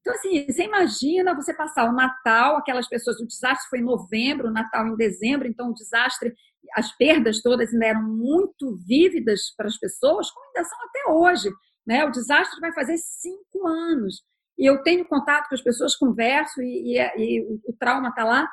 Então, 0.00 0.14
assim, 0.14 0.44
você 0.46 0.64
imagina 0.64 1.34
você 1.34 1.54
passar 1.54 1.88
o 1.88 1.92
Natal, 1.92 2.56
aquelas 2.56 2.88
pessoas, 2.88 3.20
o 3.20 3.26
desastre 3.26 3.68
foi 3.70 3.78
em 3.78 3.84
novembro, 3.84 4.48
o 4.48 4.52
Natal 4.52 4.86
em 4.88 4.96
dezembro, 4.96 5.46
então 5.46 5.70
o 5.70 5.74
desastre, 5.74 6.34
as 6.74 6.96
perdas 6.96 7.40
todas 7.40 7.72
ainda 7.72 7.86
eram 7.86 8.02
muito 8.02 8.76
vívidas 8.84 9.54
para 9.56 9.68
as 9.68 9.78
pessoas, 9.78 10.28
como 10.30 10.46
ainda 10.46 10.64
são 10.64 10.78
até 10.82 11.12
hoje. 11.12 11.50
Né? 11.86 12.04
O 12.04 12.10
desastre 12.10 12.60
vai 12.60 12.72
fazer 12.72 12.96
cinco 12.98 13.66
anos. 13.66 14.22
e 14.58 14.66
eu 14.66 14.82
tenho 14.82 15.04
contato 15.04 15.48
com 15.48 15.54
as 15.54 15.62
pessoas, 15.62 15.96
converso 15.96 16.60
e, 16.60 16.98
e, 16.98 17.18
e 17.18 17.40
o, 17.42 17.60
o 17.70 17.76
trauma 17.78 18.08
está 18.08 18.24
lá. 18.24 18.48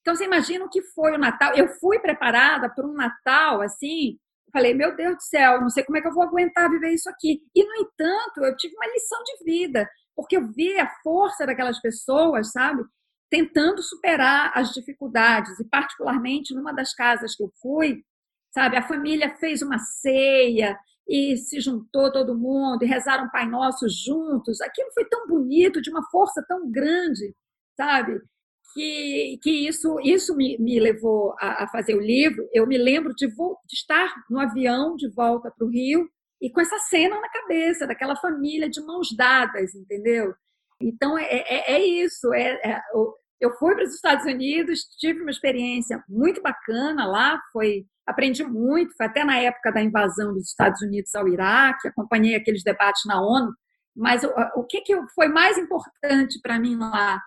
Então, 0.00 0.14
você 0.14 0.24
imagina 0.24 0.64
o 0.64 0.68
que 0.68 0.82
foi 0.82 1.12
o 1.12 1.18
Natal. 1.18 1.54
Eu 1.54 1.68
fui 1.80 1.98
preparada 1.98 2.68
para 2.68 2.86
um 2.86 2.92
Natal, 2.92 3.62
assim, 3.62 4.18
falei, 4.54 4.72
meu 4.72 4.94
Deus 4.96 5.16
do 5.16 5.22
céu, 5.22 5.60
não 5.60 5.68
sei 5.68 5.82
como 5.82 5.98
é 5.98 6.00
que 6.00 6.06
eu 6.06 6.14
vou 6.14 6.22
aguentar 6.22 6.70
viver 6.70 6.94
isso 6.94 7.10
aqui. 7.10 7.42
E, 7.54 7.64
no 7.64 7.74
entanto, 7.74 8.44
eu 8.44 8.56
tive 8.56 8.74
uma 8.76 8.86
lição 8.86 9.18
de 9.24 9.44
vida, 9.44 9.90
porque 10.14 10.36
eu 10.36 10.46
vi 10.52 10.78
a 10.78 10.88
força 11.02 11.44
daquelas 11.44 11.80
pessoas, 11.80 12.52
sabe? 12.52 12.84
Tentando 13.28 13.82
superar 13.82 14.52
as 14.54 14.72
dificuldades. 14.72 15.58
E, 15.58 15.64
particularmente, 15.68 16.54
numa 16.54 16.72
das 16.72 16.94
casas 16.94 17.34
que 17.34 17.42
eu 17.42 17.52
fui, 17.60 18.04
sabe, 18.52 18.76
a 18.76 18.86
família 18.86 19.36
fez 19.36 19.60
uma 19.60 19.78
ceia 19.78 20.78
e 21.06 21.36
se 21.36 21.60
juntou 21.60 22.12
todo 22.12 22.38
mundo 22.38 22.84
e 22.84 22.86
rezaram 22.86 23.28
Pai 23.30 23.46
Nosso 23.48 23.86
juntos. 23.88 24.60
Aquilo 24.60 24.92
foi 24.94 25.04
tão 25.06 25.26
bonito, 25.26 25.82
de 25.82 25.90
uma 25.90 26.08
força 26.10 26.44
tão 26.46 26.70
grande, 26.70 27.34
sabe? 27.76 28.20
Que, 28.74 29.38
que 29.40 29.68
isso, 29.68 29.98
isso 30.00 30.36
me, 30.36 30.58
me 30.58 30.80
levou 30.80 31.34
a, 31.40 31.64
a, 31.64 31.68
fazer 31.68 31.94
o 31.94 32.00
livro. 32.00 32.46
Eu 32.52 32.66
me 32.66 32.76
lembro 32.76 33.14
de, 33.14 33.28
de 33.28 33.72
estar 33.72 34.12
no 34.28 34.40
avião 34.40 34.96
de 34.96 35.08
volta 35.10 35.50
para 35.56 35.66
o 35.66 35.70
Rio 35.70 36.08
e 36.42 36.50
com 36.50 36.60
essa 36.60 36.78
cena 36.90 37.18
na 37.20 37.28
cabeça, 37.30 37.86
daquela 37.86 38.16
família 38.16 38.68
de 38.68 38.84
mãos 38.84 39.08
dadas, 39.16 39.74
entendeu? 39.74 40.34
Então, 40.80 41.16
é, 41.16 41.24
é, 41.24 41.74
é 41.74 41.86
isso. 41.86 42.34
É, 42.34 42.60
é, 42.64 42.80
eu 43.40 43.52
fui 43.58 43.74
para 43.74 43.84
os 43.84 43.94
Estados 43.94 44.24
Unidos, 44.26 44.80
tive 44.98 45.22
uma 45.22 45.30
experiência 45.30 46.02
muito 46.08 46.42
bacana 46.42 47.06
lá, 47.06 47.40
foi 47.52 47.86
aprendi 48.06 48.44
muito, 48.44 48.94
foi 48.96 49.06
até 49.06 49.24
na 49.24 49.38
época 49.38 49.72
da 49.72 49.82
invasão 49.82 50.34
dos 50.34 50.48
Estados 50.48 50.82
Unidos 50.82 51.14
ao 51.14 51.26
Iraque, 51.26 51.88
acompanhei 51.88 52.34
aqueles 52.34 52.62
debates 52.62 53.02
na 53.06 53.22
ONU, 53.22 53.50
mas 53.96 54.22
o, 54.24 54.28
o 54.56 54.64
que, 54.64 54.82
que 54.82 54.94
foi 55.14 55.28
mais 55.28 55.56
importante 55.56 56.38
para 56.42 56.58
mim 56.58 56.76
lá 56.76 57.18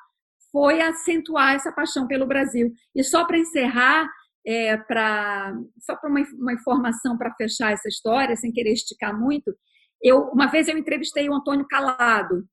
foi 0.52 0.82
acentuar 0.82 1.56
essa 1.56 1.72
paixão 1.72 2.08
pelo 2.08 2.26
Brasil. 2.26 2.72
E 2.96 3.04
só 3.04 3.26
para 3.26 3.38
encerrar, 3.38 4.08
é, 4.46 4.78
pra, 4.78 5.54
só 5.80 5.96
para 5.96 6.10
uma, 6.10 6.22
uma, 6.40 6.54
informação 6.54 7.18
para 7.18 7.34
fechar 7.36 7.74
essa 7.74 7.88
história, 7.88 8.36
sem 8.36 8.52
querer 8.52 8.74
esticar 8.74 9.18
muito, 9.18 9.54
eu 10.02 10.30
uma 10.30 10.48
vez 10.48 10.68
eu 10.68 10.78
entrevistei 10.78 11.30
o 11.30 11.34
Antônio 11.34 11.68
Calado, 11.68 12.46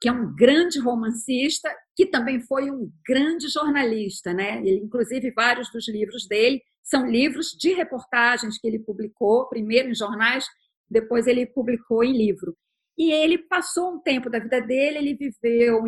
que 0.00 0.08
é 0.08 0.12
um 0.12 0.34
grande 0.34 0.78
romancista, 0.78 1.70
que 1.96 2.06
também 2.06 2.40
foi 2.40 2.70
um 2.70 2.90
grande 3.06 3.48
jornalista, 3.48 4.32
né? 4.32 4.58
Ele, 4.58 4.84
inclusive, 4.84 5.32
vários 5.32 5.70
dos 5.72 5.88
livros 5.88 6.26
dele 6.28 6.60
são 6.84 7.06
livros 7.06 7.48
de 7.58 7.72
reportagens 7.74 8.58
que 8.58 8.66
ele 8.66 8.78
publicou, 8.78 9.48
primeiro 9.48 9.90
em 9.90 9.94
jornais, 9.94 10.46
depois 10.88 11.26
ele 11.26 11.46
publicou 11.46 12.02
em 12.04 12.16
livro. 12.16 12.56
E 12.96 13.12
ele 13.12 13.38
passou 13.38 13.94
um 13.94 14.00
tempo 14.00 14.30
da 14.30 14.38
vida 14.38 14.60
dele, 14.60 14.98
ele 14.98 15.14
viveu, 15.14 15.82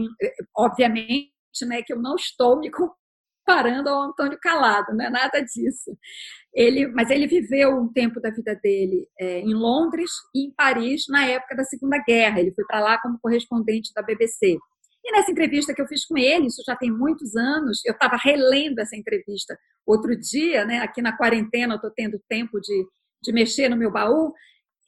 obviamente, 0.56 1.32
né, 1.66 1.82
que 1.82 1.92
eu 1.92 2.00
não 2.00 2.14
estou 2.14 2.58
me 2.58 2.70
comparando 2.70 3.88
ao 3.88 4.02
Antônio 4.02 4.38
Calado, 4.40 4.94
não 4.94 5.04
é 5.04 5.10
nada 5.10 5.40
disso. 5.40 5.96
Ele, 6.52 6.88
mas 6.88 7.10
ele 7.10 7.26
viveu 7.26 7.76
um 7.76 7.92
tempo 7.92 8.20
da 8.20 8.30
vida 8.30 8.54
dele 8.56 9.08
é, 9.18 9.40
em 9.40 9.54
Londres 9.54 10.10
e 10.34 10.46
em 10.46 10.52
Paris 10.52 11.04
na 11.08 11.26
época 11.26 11.54
da 11.56 11.64
Segunda 11.64 11.98
Guerra. 11.98 12.40
Ele 12.40 12.52
foi 12.52 12.64
para 12.64 12.80
lá 12.80 13.00
como 13.00 13.18
correspondente 13.20 13.92
da 13.94 14.02
BBC. 14.02 14.58
E 15.04 15.12
nessa 15.12 15.30
entrevista 15.30 15.74
que 15.74 15.80
eu 15.80 15.86
fiz 15.86 16.04
com 16.04 16.18
ele, 16.18 16.46
isso 16.46 16.62
já 16.66 16.76
tem 16.76 16.90
muitos 16.90 17.34
anos, 17.34 17.82
eu 17.86 17.92
estava 17.92 18.16
relendo 18.16 18.80
essa 18.80 18.96
entrevista 18.96 19.58
outro 19.86 20.14
dia, 20.18 20.64
né, 20.64 20.80
aqui 20.80 21.00
na 21.00 21.16
quarentena, 21.16 21.74
eu 21.74 21.76
estou 21.76 21.90
tendo 21.90 22.20
tempo 22.28 22.60
de, 22.60 22.86
de 23.22 23.32
mexer 23.32 23.68
no 23.68 23.76
meu 23.76 23.90
baú. 23.90 24.32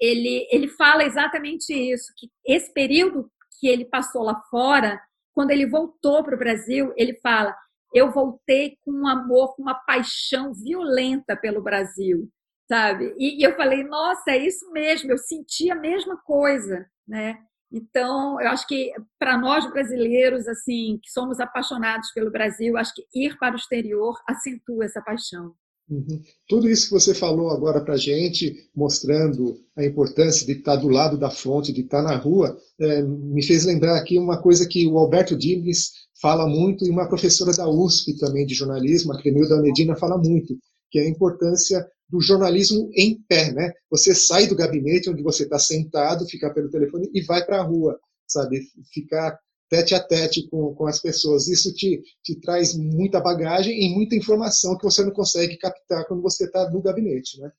Ele, 0.00 0.46
ele 0.50 0.68
fala 0.68 1.04
exatamente 1.04 1.72
isso, 1.72 2.12
que 2.16 2.28
esse 2.46 2.72
período 2.72 3.30
que 3.58 3.68
ele 3.68 3.84
passou 3.84 4.22
lá 4.22 4.40
fora 4.50 5.00
quando 5.34 5.50
ele 5.50 5.66
voltou 5.66 6.22
para 6.24 6.34
o 6.34 6.38
Brasil, 6.38 6.92
ele 6.96 7.14
fala: 7.22 7.54
eu 7.94 8.10
voltei 8.10 8.76
com 8.84 8.92
um 8.92 9.06
amor, 9.06 9.54
com 9.54 9.62
uma 9.62 9.74
paixão 9.74 10.52
violenta 10.54 11.36
pelo 11.36 11.62
Brasil, 11.62 12.28
sabe? 12.68 13.14
E, 13.18 13.44
eu 13.46 13.54
falei: 13.56 13.84
nossa, 13.84 14.30
é 14.30 14.38
isso 14.38 14.70
mesmo, 14.72 15.10
eu 15.10 15.18
senti 15.18 15.70
a 15.70 15.74
mesma 15.74 16.16
coisa, 16.18 16.86
né? 17.06 17.38
Então, 17.72 18.38
eu 18.40 18.48
acho 18.48 18.66
que 18.66 18.92
para 19.18 19.38
nós 19.38 19.70
brasileiros, 19.70 20.46
assim, 20.46 20.98
que 21.02 21.10
somos 21.10 21.40
apaixonados 21.40 22.12
pelo 22.12 22.30
Brasil, 22.30 22.76
acho 22.76 22.94
que 22.94 23.06
ir 23.14 23.38
para 23.38 23.54
o 23.54 23.56
exterior 23.58 24.14
acentua 24.28 24.84
essa 24.84 25.00
paixão. 25.00 25.54
Uhum. 25.88 26.22
Tudo 26.48 26.68
isso 26.68 26.86
que 26.86 26.92
você 26.92 27.12
falou 27.14 27.50
agora 27.50 27.80
para 27.80 27.94
a 27.94 27.98
gente, 27.98 28.70
mostrando 28.74 29.58
a 29.76 29.84
importância 29.84 30.46
de 30.46 30.52
estar 30.52 30.76
do 30.76 30.88
lado 30.88 31.18
da 31.18 31.30
fonte, 31.30 31.72
de 31.72 31.82
estar 31.82 32.02
na 32.02 32.16
rua, 32.16 32.56
é, 32.80 33.02
me 33.02 33.42
fez 33.42 33.64
lembrar 33.64 33.98
aqui 33.98 34.18
uma 34.18 34.40
coisa 34.40 34.66
que 34.66 34.86
o 34.86 34.96
Alberto 34.96 35.36
Diniz 35.36 35.90
fala 36.20 36.46
muito, 36.46 36.86
e 36.86 36.90
uma 36.90 37.08
professora 37.08 37.52
da 37.52 37.68
USP 37.68 38.16
também 38.16 38.46
de 38.46 38.54
jornalismo, 38.54 39.12
a 39.12 39.20
Cremilda 39.20 39.60
Medina, 39.60 39.96
fala 39.96 40.16
muito, 40.16 40.56
que 40.90 41.00
é 41.00 41.02
a 41.02 41.08
importância 41.08 41.84
do 42.08 42.20
jornalismo 42.20 42.88
em 42.94 43.20
pé. 43.28 43.52
Né? 43.52 43.72
Você 43.90 44.14
sai 44.14 44.46
do 44.46 44.54
gabinete 44.54 45.10
onde 45.10 45.22
você 45.22 45.42
está 45.42 45.58
sentado, 45.58 46.26
ficar 46.26 46.50
pelo 46.50 46.70
telefone 46.70 47.10
e 47.12 47.22
vai 47.22 47.44
para 47.44 47.58
a 47.58 47.62
rua, 47.62 47.98
sabe? 48.26 48.62
Ficar 48.92 49.36
tete 49.72 49.94
a 49.94 50.06
tete 50.06 50.46
com, 50.50 50.74
com 50.74 50.86
as 50.86 51.00
pessoas. 51.00 51.48
Isso 51.48 51.72
te, 51.74 52.02
te 52.22 52.38
traz 52.38 52.76
muita 52.76 53.22
bagagem 53.22 53.72
e 53.72 53.94
muita 53.94 54.14
informação 54.14 54.76
que 54.76 54.84
você 54.84 55.02
não 55.02 55.12
consegue 55.12 55.56
captar 55.56 56.06
quando 56.06 56.20
você 56.20 56.44
está 56.44 56.68
no 56.70 56.82
gabinete, 56.82 57.40
né? 57.40 57.50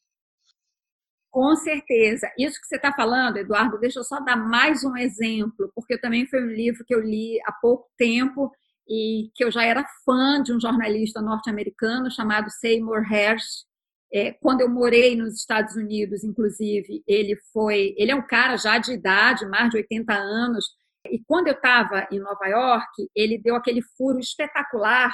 Com 1.31 1.55
certeza. 1.55 2.31
Isso 2.37 2.61
que 2.61 2.67
você 2.67 2.75
está 2.75 2.93
falando, 2.93 3.37
Eduardo, 3.37 3.79
deixa 3.79 3.99
eu 3.99 4.03
só 4.03 4.19
dar 4.19 4.35
mais 4.37 4.83
um 4.83 4.95
exemplo, 4.95 5.71
porque 5.73 5.97
também 5.97 6.27
foi 6.27 6.43
um 6.43 6.51
livro 6.51 6.85
que 6.85 6.93
eu 6.93 7.01
li 7.01 7.39
há 7.47 7.51
pouco 7.51 7.89
tempo 7.97 8.51
e 8.87 9.31
que 9.33 9.43
eu 9.43 9.49
já 9.49 9.65
era 9.65 9.83
fã 10.05 10.43
de 10.43 10.53
um 10.53 10.59
jornalista 10.59 11.19
norte-americano 11.19 12.11
chamado 12.11 12.51
Seymour 12.51 13.11
Hersh. 13.11 13.65
É, 14.13 14.33
quando 14.33 14.61
eu 14.61 14.69
morei 14.69 15.15
nos 15.15 15.33
Estados 15.33 15.75
Unidos, 15.75 16.23
inclusive, 16.23 17.03
ele 17.07 17.35
foi, 17.51 17.95
ele 17.97 18.11
é 18.11 18.15
um 18.15 18.27
cara 18.27 18.55
já 18.55 18.77
de 18.77 18.93
idade, 18.93 19.47
mais 19.47 19.71
de 19.71 19.77
80 19.77 20.13
anos, 20.13 20.63
e 21.05 21.23
quando 21.25 21.47
eu 21.47 21.53
estava 21.53 22.07
em 22.11 22.19
Nova 22.19 22.45
York, 22.47 23.09
ele 23.15 23.37
deu 23.37 23.55
aquele 23.55 23.81
furo 23.97 24.19
espetacular 24.19 25.13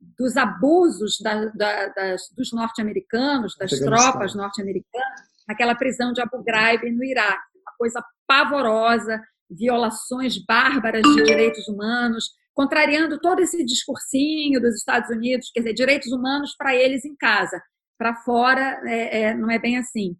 dos 0.00 0.36
abusos 0.36 1.18
da, 1.20 1.46
da, 1.46 1.88
das, 1.88 2.22
dos 2.36 2.52
norte-americanos, 2.52 3.56
das 3.56 3.70
tropas 3.78 4.34
norte-americanas, 4.34 5.20
naquela 5.46 5.74
prisão 5.74 6.12
de 6.12 6.20
Abu 6.20 6.42
Ghraib 6.42 6.90
no 6.90 7.04
Iraque. 7.04 7.58
Uma 7.60 7.72
coisa 7.76 8.04
pavorosa, 8.26 9.20
violações 9.50 10.38
bárbaras 10.44 11.02
de 11.02 11.22
direitos 11.24 11.66
humanos, 11.68 12.30
contrariando 12.54 13.20
todo 13.20 13.40
esse 13.40 13.64
discursinho 13.64 14.60
dos 14.60 14.76
Estados 14.76 15.10
Unidos, 15.10 15.50
quer 15.52 15.60
dizer, 15.60 15.74
direitos 15.74 16.12
humanos 16.12 16.54
para 16.56 16.74
eles 16.74 17.04
em 17.04 17.14
casa, 17.16 17.60
para 17.96 18.16
fora 18.16 18.80
é, 18.84 19.22
é, 19.22 19.34
não 19.34 19.50
é 19.50 19.58
bem 19.58 19.78
assim. 19.78 20.16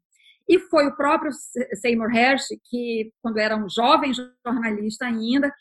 E 0.48 0.58
foi 0.58 0.87
o 0.87 0.96
próprio 0.96 1.30
Seymour 1.80 2.14
Hersh 2.14 2.48
que, 2.70 3.12
quando 3.22 3.38
era 3.38 3.56
um 3.56 3.68
jovem 3.68 4.12
jornalista 4.44 5.04
ainda, 5.04 5.52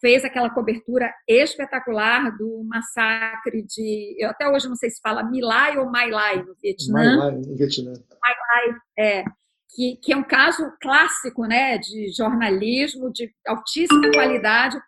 fez 0.00 0.24
aquela 0.24 0.50
cobertura 0.50 1.12
espetacular 1.26 2.30
do 2.36 2.62
massacre 2.64 3.62
de, 3.62 4.16
eu 4.18 4.30
até 4.30 4.48
hoje 4.48 4.68
não 4.68 4.76
sei 4.76 4.90
se 4.90 5.00
fala 5.00 5.24
Milai 5.24 5.76
ou 5.76 5.90
Mai 5.90 6.10
Lai 6.10 6.42
no 6.42 6.54
Vietnã. 6.62 6.92
Mai 6.92 7.16
Lai 7.16 7.32
no 7.32 7.56
Vietnã. 7.56 7.92
Mai 8.22 8.34
Lai, 8.34 8.78
é, 8.98 9.24
que, 9.74 9.96
que 9.96 10.12
é 10.12 10.16
um 10.16 10.22
caso 10.22 10.72
clássico, 10.80 11.46
né, 11.46 11.78
de 11.78 12.12
jornalismo 12.16 13.12
de 13.12 13.32
altíssima 13.46 14.10
qualidade, 14.12 14.78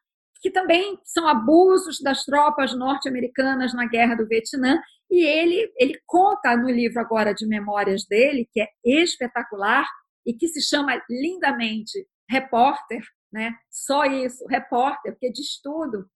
que 0.40 0.50
também 0.50 0.98
são 1.04 1.28
abusos 1.28 2.00
das 2.00 2.24
tropas 2.24 2.74
norte-americanas 2.74 3.74
na 3.74 3.86
guerra 3.86 4.14
do 4.14 4.26
Vietnã. 4.26 4.80
E 5.10 5.24
ele, 5.24 5.72
ele 5.76 6.00
conta 6.06 6.56
no 6.56 6.70
livro 6.70 7.00
agora 7.00 7.34
de 7.34 7.46
memórias 7.46 8.04
dele, 8.06 8.48
que 8.52 8.60
é 8.60 8.68
espetacular 8.84 9.86
e 10.26 10.32
que 10.32 10.48
se 10.48 10.62
chama 10.62 11.00
lindamente 11.08 12.06
Repórter, 12.30 13.02
né? 13.32 13.56
Só 13.68 14.04
isso, 14.04 14.46
repórter, 14.46 15.12
porque 15.12 15.32
diz 15.32 15.60
tudo. 15.60 16.06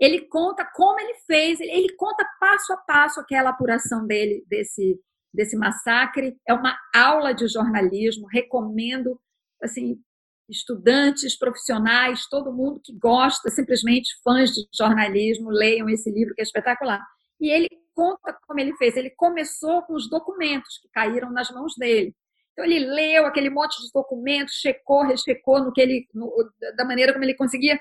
Ele 0.00 0.22
conta 0.22 0.64
como 0.74 0.98
ele 0.98 1.14
fez, 1.26 1.60
ele 1.60 1.94
conta 1.94 2.26
passo 2.40 2.72
a 2.72 2.76
passo 2.78 3.20
aquela 3.20 3.50
apuração 3.50 4.06
dele 4.06 4.44
desse 4.48 4.98
desse 5.32 5.56
massacre. 5.58 6.38
É 6.48 6.54
uma 6.54 6.74
aula 6.94 7.34
de 7.34 7.46
jornalismo, 7.48 8.26
recomendo 8.32 9.20
assim 9.62 10.00
estudantes, 10.48 11.36
profissionais, 11.36 12.26
todo 12.28 12.52
mundo 12.52 12.80
que 12.82 12.92
gosta, 12.96 13.50
simplesmente 13.50 14.14
fãs 14.22 14.50
de 14.50 14.62
jornalismo, 14.74 15.50
leiam 15.50 15.88
esse 15.88 16.10
livro 16.10 16.34
que 16.34 16.40
é 16.40 16.44
espetacular. 16.44 17.04
E 17.40 17.50
ele 17.50 17.68
conta 17.94 18.36
como 18.46 18.60
ele 18.60 18.76
fez. 18.76 18.96
Ele 18.96 19.10
começou 19.10 19.82
com 19.82 19.94
os 19.94 20.08
documentos 20.08 20.78
que 20.78 20.88
caíram 20.88 21.30
nas 21.30 21.50
mãos 21.50 21.74
dele. 21.76 22.14
Então 22.52 22.64
ele 22.64 22.80
leu 22.80 23.26
aquele 23.26 23.50
monte 23.50 23.80
de 23.80 23.90
documentos, 23.92 24.54
checou, 24.54 25.02
rechecou 25.04 25.62
no 25.62 25.72
que 25.72 25.80
ele, 25.80 26.08
no, 26.12 26.32
da 26.76 26.84
maneira 26.84 27.12
como 27.12 27.24
ele 27.24 27.34
conseguia, 27.34 27.78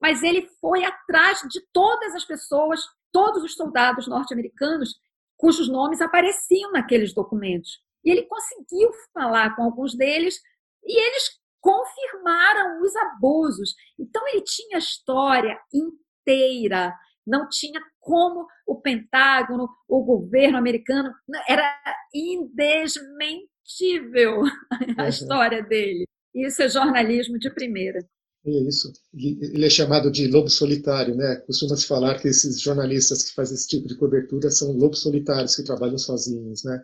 mas 0.00 0.22
ele 0.22 0.48
foi 0.60 0.84
atrás 0.84 1.40
de 1.48 1.60
todas 1.72 2.14
as 2.14 2.24
pessoas, 2.24 2.80
todos 3.12 3.42
os 3.42 3.54
soldados 3.54 4.06
norte-americanos 4.06 4.94
cujos 5.36 5.68
nomes 5.68 6.00
apareciam 6.00 6.70
naqueles 6.70 7.14
documentos. 7.14 7.80
E 8.04 8.10
ele 8.10 8.22
conseguiu 8.22 8.90
falar 9.12 9.56
com 9.56 9.62
alguns 9.62 9.96
deles 9.96 10.38
e 10.84 11.00
eles 11.00 11.39
confirmaram 11.60 12.82
os 12.82 12.94
abusos. 12.96 13.74
Então, 13.98 14.26
ele 14.28 14.42
tinha 14.42 14.76
a 14.76 14.78
história 14.78 15.58
inteira, 15.72 16.94
não 17.26 17.48
tinha 17.48 17.80
como 17.98 18.46
o 18.66 18.80
Pentágono, 18.80 19.68
o 19.88 20.02
governo 20.02 20.58
americano, 20.58 21.12
era 21.48 21.74
indesmentível 22.14 24.42
a 24.98 25.08
história 25.08 25.62
dele. 25.62 26.06
Isso 26.34 26.62
é 26.62 26.68
jornalismo 26.68 27.38
de 27.38 27.50
primeira. 27.50 28.00
É 28.46 28.50
isso. 28.50 28.90
Ele 29.12 29.66
é 29.66 29.70
chamado 29.70 30.10
de 30.10 30.26
lobo 30.26 30.48
solitário, 30.48 31.14
né? 31.14 31.36
Costuma-se 31.46 31.86
falar 31.86 32.18
que 32.18 32.28
esses 32.28 32.60
jornalistas 32.60 33.24
que 33.24 33.34
fazem 33.34 33.54
esse 33.54 33.68
tipo 33.68 33.86
de 33.86 33.96
cobertura 33.96 34.50
são 34.50 34.72
lobos 34.72 35.00
solitários 35.00 35.56
que 35.56 35.64
trabalham 35.64 35.98
sozinhos, 35.98 36.64
né? 36.64 36.82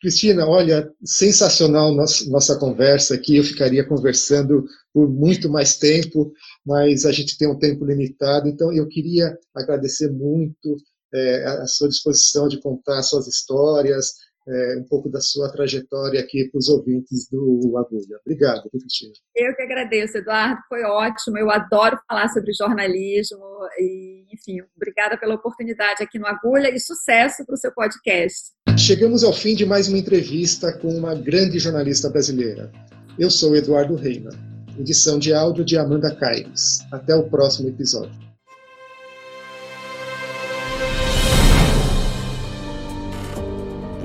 Cristina, 0.00 0.46
olha, 0.46 0.90
sensacional 1.04 1.94
nossa 1.94 2.58
conversa 2.58 3.14
aqui. 3.14 3.36
Eu 3.36 3.44
ficaria 3.44 3.86
conversando 3.86 4.64
por 4.94 5.08
muito 5.08 5.50
mais 5.50 5.76
tempo, 5.76 6.32
mas 6.64 7.04
a 7.04 7.12
gente 7.12 7.36
tem 7.36 7.46
um 7.46 7.58
tempo 7.58 7.84
limitado. 7.84 8.48
Então, 8.48 8.72
eu 8.72 8.88
queria 8.88 9.36
agradecer 9.54 10.10
muito 10.10 10.76
é, 11.12 11.44
a 11.44 11.66
sua 11.66 11.88
disposição 11.88 12.48
de 12.48 12.60
contar 12.60 13.02
suas 13.02 13.26
histórias, 13.26 14.14
é, 14.50 14.78
um 14.78 14.84
pouco 14.84 15.08
da 15.08 15.20
sua 15.20 15.50
trajetória 15.52 16.20
aqui 16.20 16.48
para 16.50 16.58
os 16.58 16.68
ouvintes 16.68 17.28
do 17.30 17.74
Agulha. 17.76 18.18
Obrigado, 18.24 18.68
Cristina. 18.70 19.12
Eu 19.36 19.54
que 19.54 19.62
agradeço, 19.62 20.18
Eduardo, 20.18 20.60
foi 20.68 20.82
ótimo. 20.82 21.38
Eu 21.38 21.50
adoro 21.50 21.98
falar 22.08 22.28
sobre 22.28 22.52
jornalismo 22.52 23.38
e, 23.78 24.26
enfim, 24.32 24.60
obrigada 24.76 25.16
pela 25.16 25.34
oportunidade 25.34 26.02
aqui 26.02 26.18
no 26.18 26.26
Agulha 26.26 26.74
e 26.74 26.80
sucesso 26.80 27.44
para 27.46 27.54
o 27.54 27.58
seu 27.58 27.72
podcast. 27.72 28.50
Chegamos 28.76 29.22
ao 29.22 29.32
fim 29.32 29.54
de 29.54 29.64
mais 29.64 29.88
uma 29.88 29.98
entrevista 29.98 30.72
com 30.78 30.88
uma 30.88 31.14
grande 31.14 31.58
jornalista 31.58 32.08
brasileira. 32.10 32.72
Eu 33.18 33.30
sou 33.30 33.54
Eduardo 33.54 33.94
Reina, 33.94 34.30
edição 34.78 35.18
de 35.18 35.32
áudio 35.32 35.64
de 35.64 35.76
Amanda 35.76 36.14
Caires. 36.16 36.78
Até 36.90 37.14
o 37.14 37.28
próximo 37.28 37.68
episódio. 37.68 38.29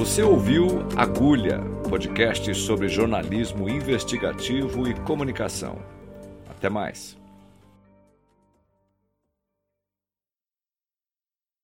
Você 0.06 0.22
ouviu 0.22 0.68
Agulha, 0.96 1.60
podcast 1.90 2.54
sobre 2.54 2.88
jornalismo 2.88 3.68
investigativo 3.68 4.88
e 4.88 4.94
comunicação. 4.94 5.80
Até 6.48 6.70
mais. 6.70 7.18